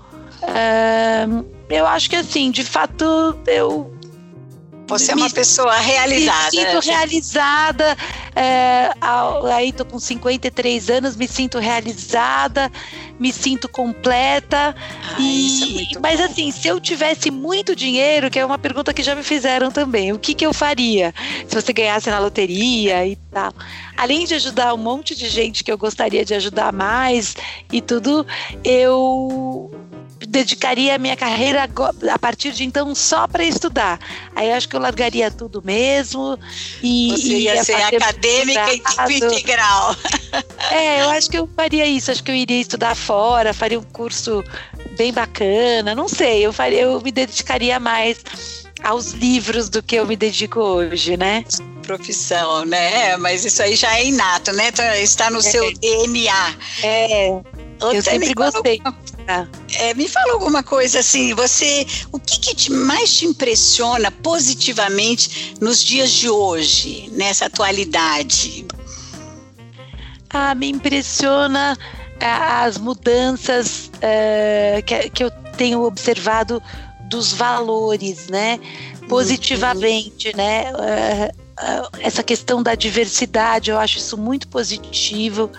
Uh, 0.42 1.46
eu 1.70 1.86
acho 1.88 2.10
que 2.10 2.16
assim, 2.16 2.52
de 2.52 2.64
fato, 2.64 3.38
eu 3.48 3.94
você 4.88 5.12
é 5.12 5.16
uma 5.16 5.30
pessoa 5.30 5.76
realizada. 5.78 6.50
Me 6.52 6.66
sinto 6.66 6.80
realizada. 6.86 7.98
É, 8.36 8.92
aí 9.56 9.72
tô 9.72 9.86
com 9.86 10.00
53 10.00 10.90
anos, 10.90 11.16
me 11.16 11.28
sinto 11.28 11.60
realizada, 11.60 12.72
me 13.20 13.32
sinto 13.32 13.70
completa. 13.70 14.76
Ah, 14.76 15.16
e, 15.20 15.88
é 15.96 16.00
mas 16.00 16.20
bom. 16.20 16.26
assim, 16.26 16.52
se 16.52 16.68
eu 16.68 16.80
tivesse 16.80 17.30
muito 17.32 17.76
dinheiro, 17.76 18.30
que 18.30 18.40
é 18.40 18.46
uma 18.46 18.58
pergunta 18.58 18.94
que 18.94 19.04
já 19.04 19.16
me 19.16 19.24
fizeram 19.24 19.72
também, 19.72 20.12
o 20.12 20.20
que, 20.20 20.34
que 20.34 20.46
eu 20.46 20.54
faria 20.54 21.14
se 21.48 21.56
você 21.56 21.72
ganhasse 21.72 22.10
na 22.10 22.20
loteria 22.20 23.06
e 23.06 23.16
tal? 23.16 23.54
Além 23.96 24.26
de 24.26 24.34
ajudar 24.34 24.74
um 24.74 24.78
monte 24.78 25.16
de 25.16 25.30
gente 25.30 25.64
que 25.64 25.72
eu 25.72 25.78
gostaria 25.78 26.26
de 26.26 26.34
ajudar 26.34 26.74
mais 26.74 27.36
e 27.72 27.82
tudo, 27.82 28.26
eu 28.64 29.72
dedicaria 30.28 30.96
a 30.96 30.98
minha 30.98 31.16
carreira 31.16 31.70
a 32.12 32.20
partir 32.20 32.52
de 32.52 32.64
então 32.64 32.94
só 32.96 33.28
para 33.28 33.44
estudar. 33.44 34.00
Aí 34.36 34.52
acho 34.52 34.68
que 34.68 34.76
eu 34.76 34.80
largaria 34.80 35.30
tudo 35.30 35.62
mesmo 35.64 36.40
e 36.82 37.10
Você 37.12 37.28
ia, 37.28 37.56
ia 37.56 37.64
ser 37.64 37.74
acadêmica 37.74 38.74
em 38.74 38.80
tempo 38.80 39.12
integral. 39.12 39.96
É, 40.72 41.04
eu 41.04 41.10
acho 41.10 41.30
que 41.30 41.38
eu 41.38 41.48
faria 41.56 41.86
isso. 41.86 42.10
Acho 42.10 42.24
que 42.24 42.32
eu 42.32 42.36
iria 42.36 42.62
estudar 42.62 42.96
fora, 42.96 43.54
faria 43.54 43.80
um 43.80 43.84
curso 43.84 44.44
bem 44.98 45.14
bacana. 45.14 45.94
Não 45.94 46.08
sei, 46.08 46.46
eu 46.46 46.54
faria, 46.54 46.82
eu 46.82 47.02
me 47.02 47.12
dedicaria 47.12 47.80
mais 47.80 48.18
aos 48.84 49.12
livros 49.12 49.70
do 49.70 49.82
que 49.82 49.96
eu 49.96 50.06
me 50.06 50.16
dedico 50.16 50.60
hoje, 50.60 51.16
né? 51.18 51.46
Profissão, 51.86 52.66
né? 52.66 53.18
Mas 53.18 53.46
isso 53.46 53.62
aí 53.62 53.76
já 53.76 53.98
é 54.00 54.06
inato, 54.06 54.52
né? 54.54 54.72
Tá, 54.72 54.98
está 55.00 55.30
no 55.30 55.40
é. 55.40 55.42
seu 55.42 55.74
DNA. 55.80 56.56
É. 56.82 57.28
Outra, 57.82 57.98
eu 57.98 58.02
sempre 58.02 58.34
gostei. 58.34 58.82
É, 59.76 59.94
me 59.94 60.08
fala 60.08 60.34
alguma 60.34 60.64
coisa 60.64 61.00
assim, 61.00 61.34
você, 61.34 61.86
o 62.12 62.20
que, 62.20 62.40
que 62.40 62.56
te, 62.56 62.72
mais 62.72 63.18
te 63.18 63.26
impressiona 63.26 64.12
positivamente 64.12 65.56
nos 65.60 65.84
dias 65.84 66.12
de 66.12 66.30
hoje, 66.30 67.10
nessa 67.12 67.46
atualidade? 67.46 68.66
Ah, 70.30 70.54
me 70.56 70.70
impressiona 70.70 71.78
é, 72.20 72.26
as 72.28 72.78
mudanças 72.78 73.92
é, 74.02 74.82
que, 74.86 75.10
que 75.10 75.24
eu 75.24 75.32
tenho 75.58 75.84
observado 75.84 76.62
dos 77.10 77.34
valores, 77.34 78.28
né? 78.28 78.60
Positivamente, 79.08 80.30
uhum. 80.30 80.38
né? 80.38 81.30
É, 81.60 82.08
essa 82.08 82.24
questão 82.24 82.64
da 82.64 82.74
diversidade, 82.74 83.70
eu 83.70 83.78
acho 83.78 83.98
isso 84.00 84.18
muito 84.18 84.48
positivo 84.48 85.52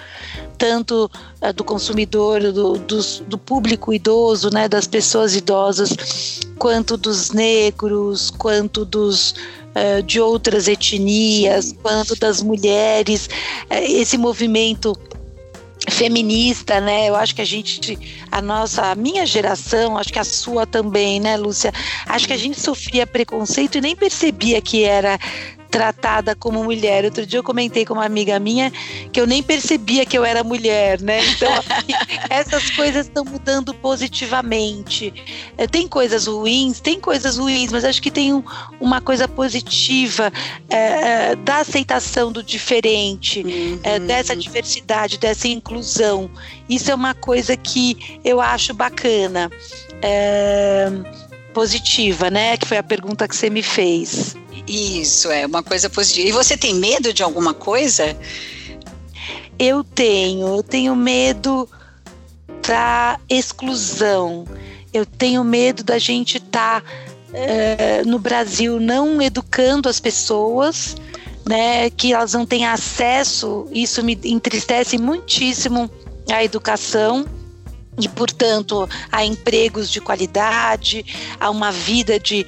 tanto 0.58 1.10
uh, 1.40 1.52
do 1.52 1.62
consumidor, 1.62 2.40
do, 2.40 2.78
do, 2.78 3.00
do, 3.26 3.38
público 3.38 3.92
idoso, 3.92 4.50
né, 4.50 4.68
das 4.68 4.86
pessoas 4.86 5.34
idosas, 5.34 6.40
quanto 6.58 6.96
dos 6.96 7.30
negros, 7.30 8.30
quanto 8.30 8.84
dos 8.84 9.32
uh, 9.32 10.02
de 10.04 10.20
outras 10.20 10.68
etnias, 10.68 11.74
quanto 11.82 12.16
das 12.16 12.42
mulheres. 12.42 13.28
Uh, 13.70 13.74
esse 13.84 14.16
movimento 14.16 14.96
feminista, 15.90 16.80
né? 16.80 17.08
Eu 17.08 17.14
acho 17.14 17.34
que 17.34 17.42
a 17.42 17.44
gente, 17.44 17.98
a 18.30 18.40
nossa, 18.40 18.90
a 18.90 18.94
minha 18.94 19.26
geração, 19.26 19.98
acho 19.98 20.12
que 20.12 20.18
a 20.18 20.24
sua 20.24 20.66
também, 20.66 21.20
né, 21.20 21.36
Lúcia? 21.36 21.72
Acho 22.06 22.26
que 22.26 22.32
a 22.32 22.38
gente 22.38 22.58
sofria 22.58 23.06
preconceito 23.06 23.78
e 23.78 23.80
nem 23.80 23.94
percebia 23.94 24.60
que 24.60 24.84
era 24.84 25.18
tratada 25.74 26.36
como 26.36 26.62
mulher. 26.62 27.04
Outro 27.04 27.26
dia 27.26 27.40
eu 27.40 27.42
comentei 27.42 27.84
com 27.84 27.94
uma 27.94 28.04
amiga 28.04 28.38
minha 28.38 28.72
que 29.12 29.20
eu 29.20 29.26
nem 29.26 29.42
percebia 29.42 30.06
que 30.06 30.16
eu 30.16 30.24
era 30.24 30.44
mulher, 30.44 31.00
né? 31.00 31.18
Então, 31.26 31.50
essas 32.30 32.70
coisas 32.70 33.06
estão 33.06 33.24
mudando 33.24 33.74
positivamente. 33.74 35.12
É, 35.58 35.66
tem 35.66 35.88
coisas 35.88 36.28
ruins, 36.28 36.78
tem 36.78 37.00
coisas 37.00 37.38
ruins, 37.38 37.72
mas 37.72 37.84
acho 37.84 38.00
que 38.00 38.10
tem 38.12 38.32
um, 38.32 38.44
uma 38.78 39.00
coisa 39.00 39.26
positiva 39.26 40.32
é, 40.70 40.76
é 41.32 41.36
da 41.36 41.56
aceitação 41.56 42.30
do 42.30 42.40
diferente, 42.40 43.44
é, 43.82 43.98
uhum. 43.98 44.06
dessa 44.06 44.36
diversidade, 44.36 45.18
dessa 45.18 45.48
inclusão. 45.48 46.30
Isso 46.68 46.88
é 46.88 46.94
uma 46.94 47.14
coisa 47.14 47.56
que 47.56 48.20
eu 48.24 48.40
acho 48.40 48.72
bacana. 48.72 49.50
É, 50.00 50.88
positiva, 51.52 52.30
né? 52.30 52.56
Que 52.56 52.66
foi 52.66 52.76
a 52.76 52.82
pergunta 52.82 53.26
que 53.26 53.34
você 53.34 53.48
me 53.48 53.62
fez. 53.62 54.36
Isso, 54.66 55.30
é 55.30 55.46
uma 55.46 55.62
coisa 55.62 55.90
positiva. 55.90 56.28
E 56.28 56.32
você 56.32 56.56
tem 56.56 56.74
medo 56.74 57.12
de 57.12 57.22
alguma 57.22 57.52
coisa? 57.52 58.16
Eu 59.58 59.84
tenho, 59.84 60.56
eu 60.56 60.62
tenho 60.62 60.96
medo 60.96 61.68
da 62.66 63.18
exclusão. 63.28 64.46
Eu 64.92 65.04
tenho 65.04 65.44
medo 65.44 65.82
da 65.82 65.98
gente 65.98 66.38
estar 66.38 66.80
tá, 66.80 66.86
uh, 67.30 68.08
no 68.08 68.18
Brasil 68.18 68.80
não 68.80 69.20
educando 69.20 69.88
as 69.88 70.00
pessoas, 70.00 70.96
né, 71.46 71.90
que 71.90 72.12
elas 72.12 72.32
não 72.32 72.46
têm 72.46 72.64
acesso. 72.64 73.66
Isso 73.70 74.02
me 74.02 74.18
entristece 74.24 74.96
muitíssimo 74.96 75.90
a 76.30 76.42
educação 76.42 77.26
e, 78.00 78.08
portanto, 78.08 78.88
a 79.10 79.24
empregos 79.24 79.90
de 79.90 80.00
qualidade, 80.00 81.04
a 81.38 81.50
uma 81.50 81.70
vida 81.70 82.18
de 82.18 82.46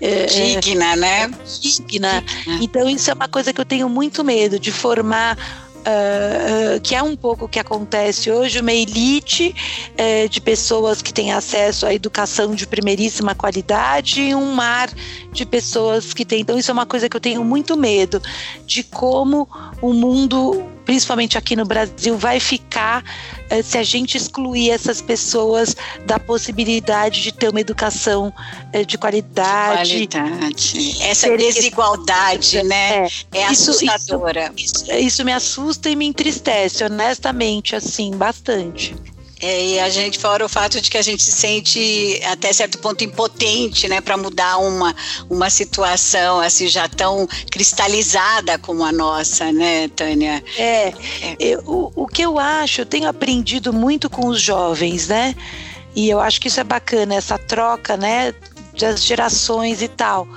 eh, 0.00 0.26
digna, 0.26 0.96
né? 0.96 1.30
Digna. 1.60 2.22
Então, 2.60 2.88
isso 2.88 3.10
é 3.10 3.14
uma 3.14 3.28
coisa 3.28 3.52
que 3.52 3.60
eu 3.60 3.64
tenho 3.64 3.88
muito 3.88 4.22
medo 4.22 4.58
de 4.58 4.70
formar 4.70 5.36
Uh, 5.82 6.76
uh, 6.76 6.80
que 6.80 6.94
é 6.94 7.02
um 7.02 7.16
pouco 7.16 7.46
o 7.46 7.48
que 7.48 7.58
acontece 7.58 8.30
hoje, 8.30 8.60
uma 8.60 8.72
elite 8.72 9.52
uh, 9.98 10.28
de 10.28 10.40
pessoas 10.40 11.02
que 11.02 11.12
têm 11.12 11.32
acesso 11.32 11.84
à 11.84 11.92
educação 11.92 12.54
de 12.54 12.68
primeiríssima 12.68 13.34
qualidade 13.34 14.20
e 14.20 14.32
um 14.32 14.54
mar 14.54 14.88
de 15.32 15.44
pessoas 15.44 16.14
que 16.14 16.24
têm. 16.24 16.42
Então, 16.42 16.56
isso 16.56 16.70
é 16.70 16.72
uma 16.72 16.86
coisa 16.86 17.08
que 17.08 17.16
eu 17.16 17.20
tenho 17.20 17.42
muito 17.42 17.76
medo 17.76 18.22
de 18.64 18.84
como 18.84 19.48
o 19.80 19.92
mundo 19.92 20.64
principalmente 20.84 21.38
aqui 21.38 21.56
no 21.56 21.64
Brasil, 21.64 22.16
vai 22.16 22.40
ficar 22.40 23.04
se 23.60 23.76
a 23.76 23.82
gente 23.82 24.16
excluir 24.16 24.70
essas 24.70 25.02
pessoas 25.02 25.74
da 26.06 26.18
possibilidade 26.18 27.22
de 27.22 27.32
ter 27.32 27.48
uma 27.48 27.60
educação 27.60 28.32
eh, 28.72 28.84
de 28.84 28.96
qualidade. 28.96 30.06
qualidade. 30.06 31.02
Essa 31.02 31.36
desigualdade, 31.36 32.62
né? 32.62 33.06
É, 33.32 33.38
é 33.40 33.46
assustadora. 33.46 34.52
Isso, 34.56 34.84
isso, 34.84 34.92
isso 34.92 35.24
me 35.24 35.32
assusta 35.32 35.90
e 35.90 35.96
me 35.96 36.06
entristece, 36.06 36.84
honestamente, 36.84 37.74
assim, 37.74 38.12
bastante. 38.12 38.94
É, 39.42 39.66
e 39.66 39.80
a 39.80 39.88
gente, 39.88 40.20
fora 40.20 40.46
o 40.46 40.48
fato 40.48 40.80
de 40.80 40.88
que 40.88 40.96
a 40.96 41.02
gente 41.02 41.20
se 41.20 41.32
sente 41.32 42.22
até 42.24 42.52
certo 42.52 42.78
ponto 42.78 43.02
impotente, 43.02 43.88
né, 43.88 44.00
para 44.00 44.16
mudar 44.16 44.58
uma, 44.58 44.94
uma 45.28 45.50
situação 45.50 46.38
assim 46.38 46.68
já 46.68 46.88
tão 46.88 47.26
cristalizada 47.50 48.56
como 48.56 48.84
a 48.84 48.92
nossa, 48.92 49.50
né, 49.50 49.88
Tânia? 49.88 50.44
É, 50.56 50.88
é. 50.88 51.36
Eu, 51.40 51.58
o, 51.66 51.92
o 52.04 52.06
que 52.06 52.22
eu 52.22 52.38
acho, 52.38 52.82
eu 52.82 52.86
tenho 52.86 53.08
aprendido 53.08 53.72
muito 53.72 54.08
com 54.08 54.28
os 54.28 54.40
jovens, 54.40 55.08
né, 55.08 55.34
e 55.92 56.08
eu 56.08 56.20
acho 56.20 56.40
que 56.40 56.46
isso 56.46 56.60
é 56.60 56.64
bacana, 56.64 57.16
essa 57.16 57.36
troca, 57.36 57.96
né, 57.96 58.32
das 58.78 59.02
gerações 59.02 59.82
e 59.82 59.88
tal. 59.88 60.28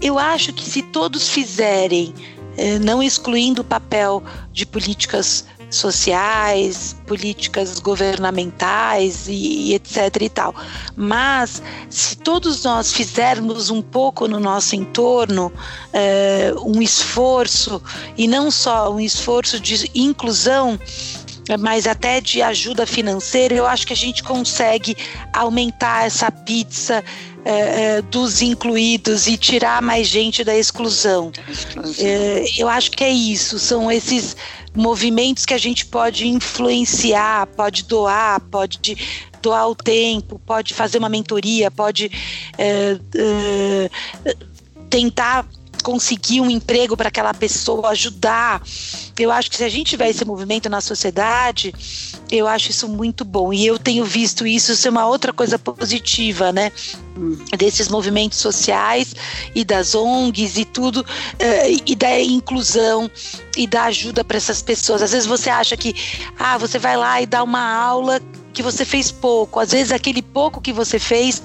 Eu 0.00 0.20
acho 0.20 0.52
que 0.52 0.64
se 0.64 0.82
todos 0.82 1.28
fizerem, 1.28 2.14
eh, 2.56 2.78
não 2.78 3.02
excluindo 3.02 3.62
o 3.62 3.64
papel 3.64 4.22
de 4.52 4.64
políticas 4.64 5.46
sociais, 5.70 6.96
políticas 7.06 7.78
governamentais 7.80 9.26
e, 9.28 9.70
e, 9.70 9.74
etc 9.74 10.16
e 10.20 10.28
tal. 10.28 10.54
Mas 10.96 11.62
se 11.90 12.16
todos 12.16 12.64
nós 12.64 12.92
fizermos 12.92 13.70
um 13.70 13.82
pouco 13.82 14.28
no 14.28 14.38
nosso 14.38 14.76
entorno 14.76 15.52
é, 15.92 16.52
um 16.64 16.80
esforço 16.80 17.82
e 18.16 18.26
não 18.26 18.50
só 18.50 18.92
um 18.92 19.00
esforço 19.00 19.58
de 19.60 19.90
inclusão, 19.94 20.78
mas 21.60 21.86
até 21.86 22.20
de 22.20 22.42
ajuda 22.42 22.86
financeira, 22.86 23.54
eu 23.54 23.66
acho 23.66 23.86
que 23.86 23.92
a 23.92 23.96
gente 23.96 24.22
consegue 24.22 24.96
aumentar 25.32 26.06
essa 26.06 26.30
pizza 26.30 27.04
é, 27.44 28.02
dos 28.02 28.42
incluídos 28.42 29.28
e 29.28 29.36
tirar 29.36 29.80
mais 29.80 30.08
gente 30.08 30.42
da 30.42 30.56
exclusão. 30.56 31.30
É, 31.98 32.44
eu 32.58 32.68
acho 32.68 32.90
que 32.90 33.04
é 33.04 33.10
isso, 33.10 33.58
são 33.58 33.90
esses 33.90 34.36
movimentos 34.76 35.46
que 35.46 35.54
a 35.54 35.58
gente 35.58 35.86
pode 35.86 36.28
influenciar, 36.28 37.46
pode 37.48 37.84
doar, 37.84 38.40
pode 38.40 38.96
doar 39.40 39.68
o 39.68 39.74
tempo, 39.74 40.40
pode 40.44 40.74
fazer 40.74 40.98
uma 40.98 41.08
mentoria, 41.08 41.70
pode 41.70 42.10
é, 42.58 42.98
é, 43.16 43.90
tentar 44.90 45.46
conseguir 45.86 46.40
um 46.40 46.50
emprego 46.50 46.96
para 46.96 47.06
aquela 47.06 47.32
pessoa, 47.32 47.90
ajudar. 47.90 48.60
Eu 49.16 49.30
acho 49.30 49.48
que 49.48 49.56
se 49.56 49.62
a 49.62 49.68
gente 49.68 49.90
tiver 49.90 50.10
esse 50.10 50.24
movimento 50.24 50.68
na 50.68 50.80
sociedade, 50.80 51.72
eu 52.28 52.48
acho 52.48 52.72
isso 52.72 52.88
muito 52.88 53.24
bom. 53.24 53.52
E 53.52 53.64
eu 53.64 53.78
tenho 53.78 54.04
visto 54.04 54.44
isso 54.44 54.74
ser 54.74 54.88
uma 54.88 55.06
outra 55.06 55.32
coisa 55.32 55.60
positiva, 55.60 56.50
né? 56.50 56.72
Desses 57.56 57.86
movimentos 57.88 58.38
sociais 58.38 59.14
e 59.54 59.64
das 59.64 59.94
ONGs 59.94 60.58
e 60.58 60.64
tudo, 60.64 61.06
eh, 61.38 61.76
e 61.86 61.94
da 61.94 62.20
inclusão 62.20 63.08
e 63.56 63.64
da 63.68 63.84
ajuda 63.84 64.24
para 64.24 64.38
essas 64.38 64.60
pessoas. 64.60 65.02
Às 65.02 65.12
vezes 65.12 65.26
você 65.26 65.50
acha 65.50 65.76
que, 65.76 65.94
ah, 66.36 66.58
você 66.58 66.80
vai 66.80 66.96
lá 66.96 67.22
e 67.22 67.26
dá 67.26 67.44
uma 67.44 67.62
aula 67.62 68.20
que 68.56 68.62
você 68.62 68.86
fez 68.86 69.10
pouco. 69.12 69.60
Às 69.60 69.72
vezes 69.72 69.92
aquele 69.92 70.22
pouco 70.22 70.62
que 70.62 70.72
você 70.72 70.98
fez 70.98 71.42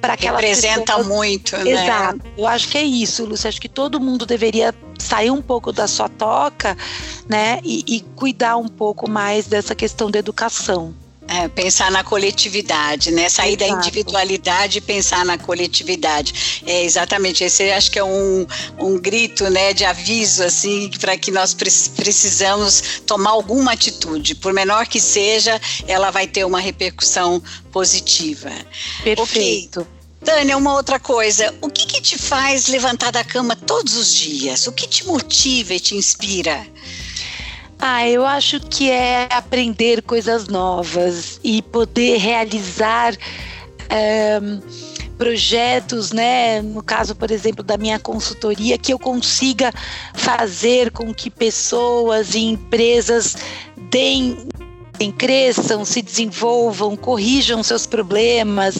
para 0.00 0.14
aquela 0.14 0.38
representa 0.38 0.96
pessoas... 0.96 1.06
muito, 1.08 1.56
né? 1.56 1.70
Exato. 1.72 2.20
Eu 2.38 2.46
acho 2.46 2.68
que 2.68 2.78
é 2.78 2.84
isso, 2.84 3.24
Lúcia. 3.24 3.48
Acho 3.48 3.60
que 3.60 3.68
todo 3.68 4.00
mundo 4.00 4.24
deveria 4.24 4.72
sair 4.96 5.32
um 5.32 5.42
pouco 5.42 5.72
da 5.72 5.88
sua 5.88 6.08
toca, 6.08 6.78
né, 7.28 7.58
e, 7.64 7.84
e 7.88 8.00
cuidar 8.14 8.56
um 8.56 8.68
pouco 8.68 9.10
mais 9.10 9.48
dessa 9.48 9.74
questão 9.74 10.08
da 10.08 10.20
educação. 10.20 10.94
É, 11.34 11.48
pensar 11.48 11.90
na 11.90 12.04
coletividade, 12.04 13.10
né? 13.10 13.26
Sair 13.26 13.54
Exato. 13.54 13.72
da 13.72 13.78
individualidade 13.78 14.78
e 14.78 14.80
pensar 14.82 15.24
na 15.24 15.38
coletividade. 15.38 16.60
É 16.66 16.84
exatamente 16.84 17.42
esse 17.42 17.70
acho 17.72 17.90
que 17.90 17.98
é 17.98 18.04
um, 18.04 18.46
um 18.78 18.98
grito, 18.98 19.48
né, 19.48 19.72
de 19.72 19.82
aviso 19.82 20.44
assim 20.44 20.90
para 21.00 21.16
que 21.16 21.30
nós 21.30 21.54
precisamos 21.54 23.00
tomar 23.06 23.30
alguma 23.30 23.72
atitude, 23.72 24.34
por 24.34 24.52
menor 24.52 24.86
que 24.86 25.00
seja, 25.00 25.58
ela 25.86 26.10
vai 26.10 26.26
ter 26.26 26.44
uma 26.44 26.60
repercussão 26.60 27.42
positiva. 27.70 28.50
Perfeito. 29.02 29.80
Okay. 29.80 30.02
Tânia, 30.22 30.56
uma 30.56 30.74
outra 30.74 31.00
coisa. 31.00 31.52
O 31.62 31.68
que, 31.70 31.86
que 31.86 32.00
te 32.02 32.18
faz 32.18 32.68
levantar 32.68 33.10
da 33.10 33.24
cama 33.24 33.56
todos 33.56 33.96
os 33.96 34.12
dias? 34.12 34.66
O 34.66 34.72
que 34.72 34.86
te 34.86 35.06
motiva 35.06 35.74
e 35.74 35.80
te 35.80 35.96
inspira? 35.96 36.64
Ah, 37.84 38.08
eu 38.08 38.24
acho 38.24 38.60
que 38.60 38.88
é 38.88 39.26
aprender 39.32 40.02
coisas 40.02 40.46
novas 40.46 41.40
e 41.42 41.60
poder 41.62 42.16
realizar 42.18 43.12
projetos, 45.18 46.12
né? 46.12 46.62
No 46.62 46.80
caso, 46.80 47.16
por 47.16 47.32
exemplo, 47.32 47.64
da 47.64 47.76
minha 47.76 47.98
consultoria, 47.98 48.78
que 48.78 48.92
eu 48.92 49.00
consiga 49.00 49.72
fazer 50.14 50.92
com 50.92 51.12
que 51.12 51.28
pessoas 51.28 52.36
e 52.36 52.44
empresas 52.44 53.36
deem 53.90 54.46
cresçam, 55.18 55.84
se 55.84 56.00
desenvolvam, 56.00 56.96
corrijam 56.96 57.64
seus 57.64 57.84
problemas. 57.84 58.76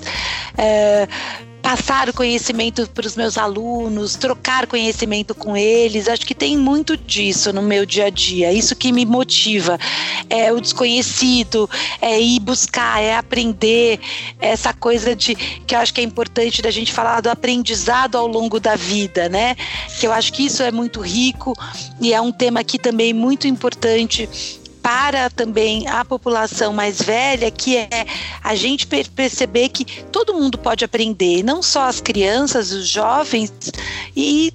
Passar 1.62 2.12
conhecimento 2.12 2.88
para 2.90 3.06
os 3.06 3.14
meus 3.14 3.38
alunos, 3.38 4.16
trocar 4.16 4.66
conhecimento 4.66 5.34
com 5.34 5.56
eles. 5.56 6.08
Acho 6.08 6.26
que 6.26 6.34
tem 6.34 6.56
muito 6.56 6.96
disso 6.96 7.52
no 7.52 7.62
meu 7.62 7.86
dia 7.86 8.06
a 8.06 8.10
dia. 8.10 8.52
Isso 8.52 8.74
que 8.74 8.92
me 8.92 9.06
motiva 9.06 9.78
é 10.28 10.52
o 10.52 10.60
desconhecido, 10.60 11.70
é 12.00 12.20
ir 12.20 12.40
buscar, 12.40 13.00
é 13.00 13.16
aprender 13.16 14.00
essa 14.40 14.74
coisa 14.74 15.14
de 15.14 15.34
que 15.34 15.74
eu 15.74 15.78
acho 15.78 15.94
que 15.94 16.00
é 16.00 16.04
importante 16.04 16.60
da 16.60 16.70
gente 16.70 16.92
falar 16.92 17.20
do 17.20 17.30
aprendizado 17.30 18.16
ao 18.16 18.26
longo 18.26 18.58
da 18.58 18.74
vida, 18.74 19.28
né? 19.28 19.54
Que 20.00 20.06
eu 20.06 20.12
acho 20.12 20.32
que 20.32 20.44
isso 20.44 20.62
é 20.62 20.72
muito 20.72 21.00
rico 21.00 21.56
e 22.00 22.12
é 22.12 22.20
um 22.20 22.32
tema 22.32 22.60
aqui 22.60 22.78
também 22.78 23.12
muito 23.12 23.46
importante 23.46 24.28
para 24.82 25.30
também 25.30 25.86
a 25.88 26.04
população 26.04 26.72
mais 26.72 27.00
velha, 27.00 27.50
que 27.50 27.76
é 27.76 27.88
a 28.42 28.54
gente 28.54 28.86
perceber 28.86 29.68
que 29.68 29.84
todo 30.04 30.34
mundo 30.34 30.58
pode 30.58 30.84
aprender, 30.84 31.42
não 31.42 31.62
só 31.62 31.82
as 31.82 32.00
crianças, 32.00 32.72
os 32.72 32.88
jovens 32.88 33.52
e 34.16 34.52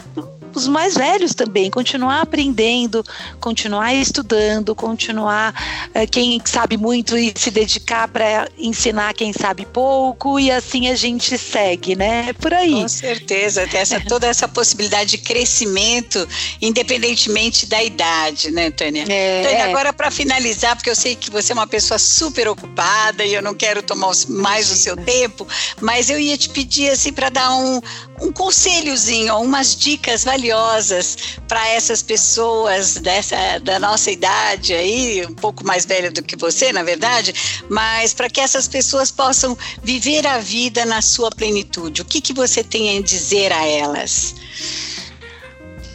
os 0.54 0.68
mais 0.68 0.96
velhos 0.96 1.34
também, 1.34 1.70
continuar 1.70 2.22
aprendendo, 2.22 3.04
continuar 3.40 3.94
estudando, 3.94 4.74
continuar 4.76 5.54
uh, 5.90 6.10
quem 6.10 6.42
sabe 6.46 6.78
muito 6.78 7.18
e 7.18 7.34
se 7.36 7.52
dedicar 7.52 8.08
para 8.08 8.50
ensinar 8.58 9.14
quem 9.14 9.34
sabe 9.34 9.66
pouco 9.66 10.40
e 10.40 10.52
assim 10.52 10.90
a 10.90 10.96
gente 10.96 11.38
segue, 11.38 11.96
né? 11.96 12.28
É 12.30 12.34
por 12.34 12.54
aí. 12.54 12.82
Com 12.82 12.88
certeza, 12.88 13.68
tem 13.68 13.80
essa, 13.80 14.00
toda 14.02 14.28
essa 14.28 14.48
possibilidade 14.48 15.12
de 15.12 15.18
crescimento, 15.18 16.28
independentemente 16.62 17.66
da 17.66 17.84
idade, 17.84 18.52
né, 18.52 18.72
Tânia? 18.72 19.06
É, 19.08 19.44
Tânia, 19.44 19.66
agora 19.66 19.94
para 19.94 20.10
finalizar, 20.12 20.76
porque 20.76 20.90
eu 20.90 20.96
sei 20.96 21.16
que 21.16 21.30
você 21.30 21.52
é 21.52 21.56
uma 21.56 21.68
pessoa 21.68 21.98
super 21.98 22.48
ocupada 22.48 23.24
e 23.24 23.34
eu 23.34 23.42
não 23.42 23.54
quero 23.54 23.82
tomar 23.82 24.12
mais 24.30 24.72
o 24.72 24.76
seu 24.76 24.96
tempo, 24.96 25.48
mas 25.82 26.10
eu 26.10 26.20
ia 26.20 26.38
te 26.38 26.50
pedir 26.50 26.90
assim 26.90 27.12
para 27.12 27.30
dar 27.30 27.56
um, 27.56 27.82
um 28.22 28.32
conselhozinho, 28.32 29.36
umas 29.38 29.76
dicas 29.76 30.24
valiosas 30.38 31.18
para 31.48 31.68
essas 31.70 32.04
pessoas 32.04 32.96
dessa 32.96 33.60
da 33.60 33.80
nossa 33.80 34.12
idade 34.12 34.74
aí, 34.74 35.26
um 35.26 35.34
pouco 35.34 35.66
mais 35.66 35.86
velha 35.86 36.12
do 36.12 36.22
que 36.22 36.36
você, 36.36 36.72
na 36.72 36.84
verdade, 36.84 37.34
mas 37.70 38.14
para 38.14 38.30
que 38.30 38.40
essas 38.40 38.68
pessoas 38.68 39.10
possam 39.10 39.58
viver 39.84 40.28
a 40.28 40.38
vida 40.38 40.86
na 40.86 41.02
sua 41.02 41.32
plenitude. 41.32 42.04
O 42.04 42.06
que 42.06 42.22
que 42.22 42.34
você 42.34 42.64
tem 42.64 42.98
a 42.98 43.02
dizer 43.02 43.52
a 43.52 43.66
elas? 43.66 44.36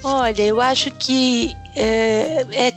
Olha, 0.03 0.43
eu 0.43 0.61
acho 0.61 0.91
que 0.91 1.55
é, 1.77 2.45
é 2.53 2.73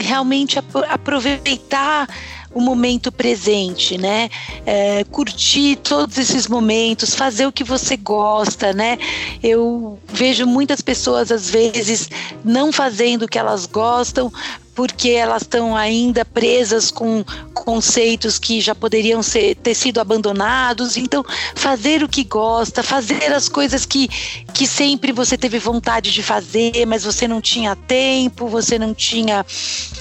realmente 0.00 0.58
aproveitar 0.58 2.06
o 2.54 2.60
momento 2.60 3.12
presente, 3.12 3.98
né? 3.98 4.30
É, 4.64 5.04
curtir 5.04 5.76
todos 5.76 6.18
esses 6.18 6.46
momentos, 6.46 7.14
fazer 7.14 7.46
o 7.46 7.52
que 7.52 7.64
você 7.64 7.96
gosta, 7.96 8.72
né? 8.72 8.98
Eu 9.42 9.98
vejo 10.12 10.46
muitas 10.46 10.80
pessoas 10.80 11.30
às 11.30 11.50
vezes 11.50 12.08
não 12.44 12.72
fazendo 12.72 13.24
o 13.24 13.28
que 13.28 13.38
elas 13.38 13.66
gostam 13.66 14.32
porque 14.78 15.08
elas 15.08 15.42
estão 15.42 15.76
ainda 15.76 16.24
presas 16.24 16.88
com 16.88 17.24
conceitos 17.52 18.38
que 18.38 18.60
já 18.60 18.76
poderiam 18.76 19.24
ser, 19.24 19.56
ter 19.56 19.74
sido 19.74 20.00
abandonados. 20.00 20.96
Então, 20.96 21.24
fazer 21.56 22.04
o 22.04 22.08
que 22.08 22.22
gosta, 22.22 22.80
fazer 22.80 23.32
as 23.34 23.48
coisas 23.48 23.84
que, 23.84 24.06
que 24.54 24.68
sempre 24.68 25.10
você 25.10 25.36
teve 25.36 25.58
vontade 25.58 26.12
de 26.12 26.22
fazer, 26.22 26.86
mas 26.86 27.02
você 27.02 27.26
não 27.26 27.40
tinha 27.40 27.74
tempo, 27.74 28.46
você 28.46 28.78
não 28.78 28.94
tinha 28.94 29.44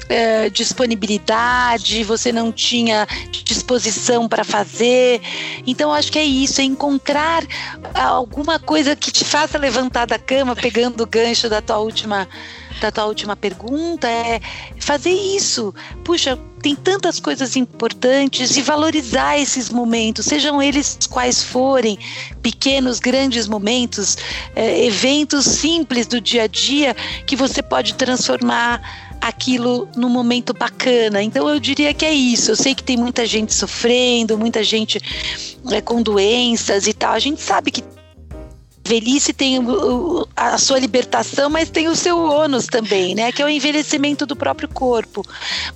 é, 0.09 0.47
disponibilidade, 0.51 2.03
você 2.03 2.31
não 2.31 2.51
tinha 2.51 3.07
disposição 3.43 4.29
para 4.29 4.43
fazer. 4.43 5.19
Então, 5.65 5.91
acho 5.91 6.11
que 6.11 6.19
é 6.19 6.23
isso, 6.23 6.61
é 6.61 6.63
encontrar 6.63 7.43
alguma 7.95 8.59
coisa 8.59 8.95
que 8.95 9.11
te 9.11 9.25
faça 9.25 9.57
levantar 9.57 10.05
da 10.05 10.19
cama, 10.19 10.55
pegando 10.55 11.01
o 11.01 11.07
gancho 11.07 11.49
da 11.49 11.63
tua 11.63 11.79
última 11.79 12.27
da 12.79 12.91
tua 12.91 13.05
última 13.05 13.35
pergunta 13.35 14.07
é 14.07 14.39
fazer 14.79 15.11
isso. 15.11 15.73
Puxa, 16.03 16.37
tem 16.61 16.75
tantas 16.75 17.19
coisas 17.19 17.55
importantes 17.55 18.57
e 18.57 18.61
valorizar 18.61 19.37
esses 19.37 19.69
momentos, 19.69 20.25
sejam 20.25 20.61
eles 20.61 20.97
quais 21.09 21.43
forem, 21.43 21.97
pequenos, 22.41 22.99
grandes 22.99 23.47
momentos, 23.47 24.17
é, 24.55 24.85
eventos 24.85 25.45
simples 25.45 26.07
do 26.07 26.19
dia 26.19 26.43
a 26.43 26.47
dia 26.47 26.95
que 27.25 27.35
você 27.35 27.61
pode 27.61 27.93
transformar 27.93 28.81
aquilo 29.21 29.87
num 29.95 30.09
momento 30.09 30.53
bacana. 30.53 31.21
Então 31.21 31.47
eu 31.49 31.59
diria 31.59 31.93
que 31.93 32.05
é 32.05 32.13
isso. 32.13 32.51
Eu 32.51 32.55
sei 32.55 32.73
que 32.73 32.83
tem 32.83 32.97
muita 32.97 33.25
gente 33.25 33.53
sofrendo, 33.53 34.37
muita 34.37 34.63
gente 34.63 34.99
é, 35.71 35.81
com 35.81 36.01
doenças 36.01 36.87
e 36.87 36.93
tal. 36.93 37.13
A 37.13 37.19
gente 37.19 37.41
sabe 37.41 37.71
que 37.71 37.83
velhice 38.87 39.33
tem 39.33 39.59
a 40.35 40.57
sua 40.57 40.79
libertação, 40.79 41.49
mas 41.49 41.69
tem 41.69 41.87
o 41.87 41.95
seu 41.95 42.17
ônus 42.17 42.65
também, 42.65 43.13
né? 43.13 43.31
Que 43.31 43.41
é 43.41 43.45
o 43.45 43.49
envelhecimento 43.49 44.25
do 44.25 44.35
próprio 44.35 44.69
corpo. 44.69 45.23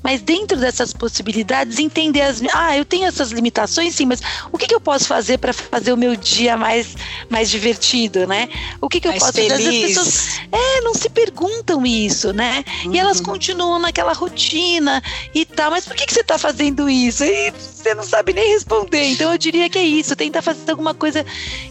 Mas 0.02 0.22
dentro 0.22 0.58
dessas 0.58 0.94
possibilidades, 0.94 1.78
entender 1.78 2.22
as. 2.22 2.42
Ah, 2.54 2.78
eu 2.78 2.86
tenho 2.86 3.06
essas 3.06 3.32
limitações, 3.32 3.96
sim, 3.96 4.06
mas 4.06 4.22
o 4.52 4.58
que, 4.58 4.68
que 4.68 4.74
eu 4.74 4.80
posso 4.82 5.06
fazer 5.06 5.38
para 5.38 5.54
fazer 5.54 5.92
o 5.92 5.98
meu 5.98 6.16
dia 6.16 6.56
mais, 6.58 6.96
mais 7.30 7.50
divertido, 7.50 8.26
né? 8.26 8.48
O 8.80 8.88
que, 8.88 9.00
que 9.00 9.08
eu 9.08 9.12
mais 9.12 9.24
posso 9.24 9.34
feliz. 9.34 9.52
fazer? 9.52 9.70
As 9.70 9.88
pessoas 9.88 10.40
é, 10.52 10.82
não 10.82 10.94
se 10.94 11.10
perguntam 11.10 11.86
isso, 11.86 12.32
né? 12.32 12.64
Uhum. 12.86 12.96
E 12.96 13.00
elas 13.00 13.18
uhum. 13.18 13.26
continuam 13.26 13.80
naquela 13.80 14.14
rotina 14.14 15.04
e 15.36 15.46
tal. 15.46 15.72
Mas 15.72 15.86
por 15.86 15.96
que, 15.96 16.06
que 16.06 16.14
você 16.14 16.22
está 16.22 16.38
fazendo 16.38 16.90
isso? 16.90 17.24
E 17.24 17.52
você 17.52 17.94
não 17.94 18.04
sabe 18.04 18.34
nem 18.34 18.50
responder. 18.54 19.04
Então 19.04 19.32
eu 19.32 19.38
diria 19.38 19.70
que 19.70 19.78
é 19.78 19.84
isso. 19.84 20.16
Tenta 20.16 20.42
fazer 20.42 20.72
alguma 20.72 20.94
coisa 20.94 21.26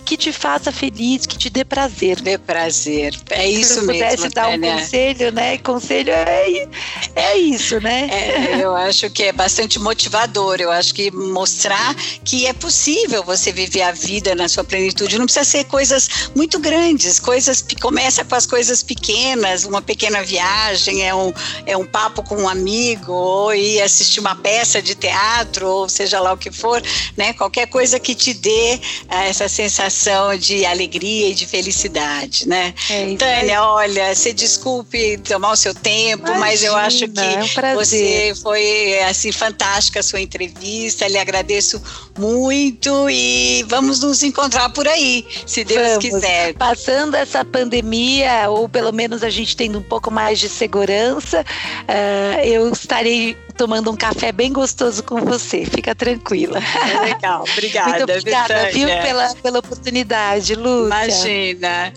que 0.05 0.17
te 0.17 0.33
faça 0.33 0.73
feliz, 0.73 1.27
que 1.31 1.39
te 1.39 1.49
dê 1.49 1.65
prazer. 1.65 2.21
Dê 2.21 2.37
prazer. 2.37 3.15
É 3.31 3.49
isso 3.49 3.75
Se 3.75 3.79
eu 3.79 3.85
mesmo. 3.85 4.05
pudesse 4.05 4.29
dar 4.31 4.49
um 4.49 4.61
conselho, 4.61 5.33
né? 5.33 5.59
Conselho 5.59 6.13
é, 6.13 6.69
é 7.15 7.39
isso, 7.39 7.81
né? 7.81 8.09
É, 8.11 8.65
eu 8.65 8.75
acho 8.75 9.09
que 9.11 9.23
é 9.23 9.33
bastante 9.33 9.79
motivador. 9.79 10.61
Eu 10.61 10.71
acho 10.73 10.93
que 10.93 11.11
mostrar 11.11 11.95
que 12.25 12.47
é 12.47 12.53
possível 12.53 13.23
você 13.23 13.53
viver 13.53 13.83
a 13.83 13.93
vida 13.93 14.35
na 14.35 14.49
sua 14.49 14.65
plenitude. 14.65 15.19
Não 15.19 15.27
precisa 15.27 15.45
ser 15.45 15.65
coisas 15.65 16.09
muito 16.35 16.59
grandes. 16.59 17.21
Coisas 17.21 17.65
começa 17.81 18.25
com 18.25 18.35
as 18.35 18.47
coisas 18.47 18.83
pequenas, 18.83 19.65
uma 19.65 19.81
pequena 19.81 20.23
viagem, 20.23 21.07
é 21.07 21.15
um, 21.15 21.33
é 21.65 21.77
um 21.77 21.87
papo 21.87 22.23
com 22.23 22.37
um 22.37 22.49
amigo, 22.49 23.13
ou 23.13 23.55
ir 23.55 23.81
assistir 23.81 24.21
uma 24.21 24.35
peça 24.35 24.83
de 24.83 24.95
teatro, 24.95 25.69
ou 25.69 25.89
seja 25.89 26.19
lá 26.21 26.33
o 26.33 26.37
que 26.37 26.51
for, 26.51 26.83
né? 27.17 27.33
Qualquer 27.35 27.67
coisa 27.67 28.01
que 28.01 28.15
te 28.15 28.35
dê 28.35 28.81
ah, 29.09 29.25
essa 29.25 29.49
sensação 29.49 30.37
de 30.37 30.67
alegria 30.67 31.20
e 31.29 31.35
de 31.35 31.47
felicidade, 31.47 32.49
né? 32.49 32.75
É 32.89 33.15
Tânia, 33.17 33.63
olha, 33.63 34.15
se 34.15 34.33
desculpe 34.33 35.19
tomar 35.19 35.53
o 35.53 35.57
seu 35.57 35.75
tempo, 35.75 36.25
Imagina, 36.25 36.41
mas 36.41 36.63
eu 36.63 36.77
acho 36.77 37.09
que 37.09 37.21
é 37.21 37.43
um 37.43 37.75
você 37.75 38.33
foi 38.43 39.01
assim 39.03 39.33
fantástica 39.33 40.01
a 40.01 40.03
sua 40.03 40.21
entrevista. 40.21 41.07
Lhe 41.09 41.19
agradeço 41.19 41.81
muito 42.21 43.09
e 43.09 43.65
vamos 43.69 44.01
nos 44.01 44.23
encontrar 44.23 44.69
por 44.71 44.87
aí, 44.87 45.27
se 45.47 45.65
Deus 45.65 45.89
vamos. 45.89 46.05
quiser. 46.05 46.55
Passando 46.55 47.15
essa 47.15 47.45
pandemia, 47.45 48.51
ou 48.51 48.69
pelo 48.69 48.93
menos 48.93 49.23
a 49.23 49.31
gente 49.31 49.57
tendo 49.57 49.79
um 49.79 49.83
pouco 49.83 50.11
mais 50.11 50.39
de 50.39 50.49
segurança, 50.49 51.41
uh, 51.41 52.41
eu 52.45 52.71
estarei 52.71 53.35
tomando 53.57 53.91
um 53.91 53.97
café 53.97 54.31
bem 54.33 54.53
gostoso 54.53 55.03
com 55.03 55.21
você. 55.21 55.65
Fica 55.65 55.95
tranquila. 55.95 56.59
É 56.59 57.01
legal, 57.01 57.45
obrigada. 57.53 57.91
Muito 57.91 58.05
obrigada, 58.05 58.55
Betânia. 58.55 58.73
viu, 58.73 58.89
pela, 59.03 59.35
pela 59.37 59.59
oportunidade, 59.59 60.55
Lúcia. 60.55 60.87
Imagina. 60.87 61.93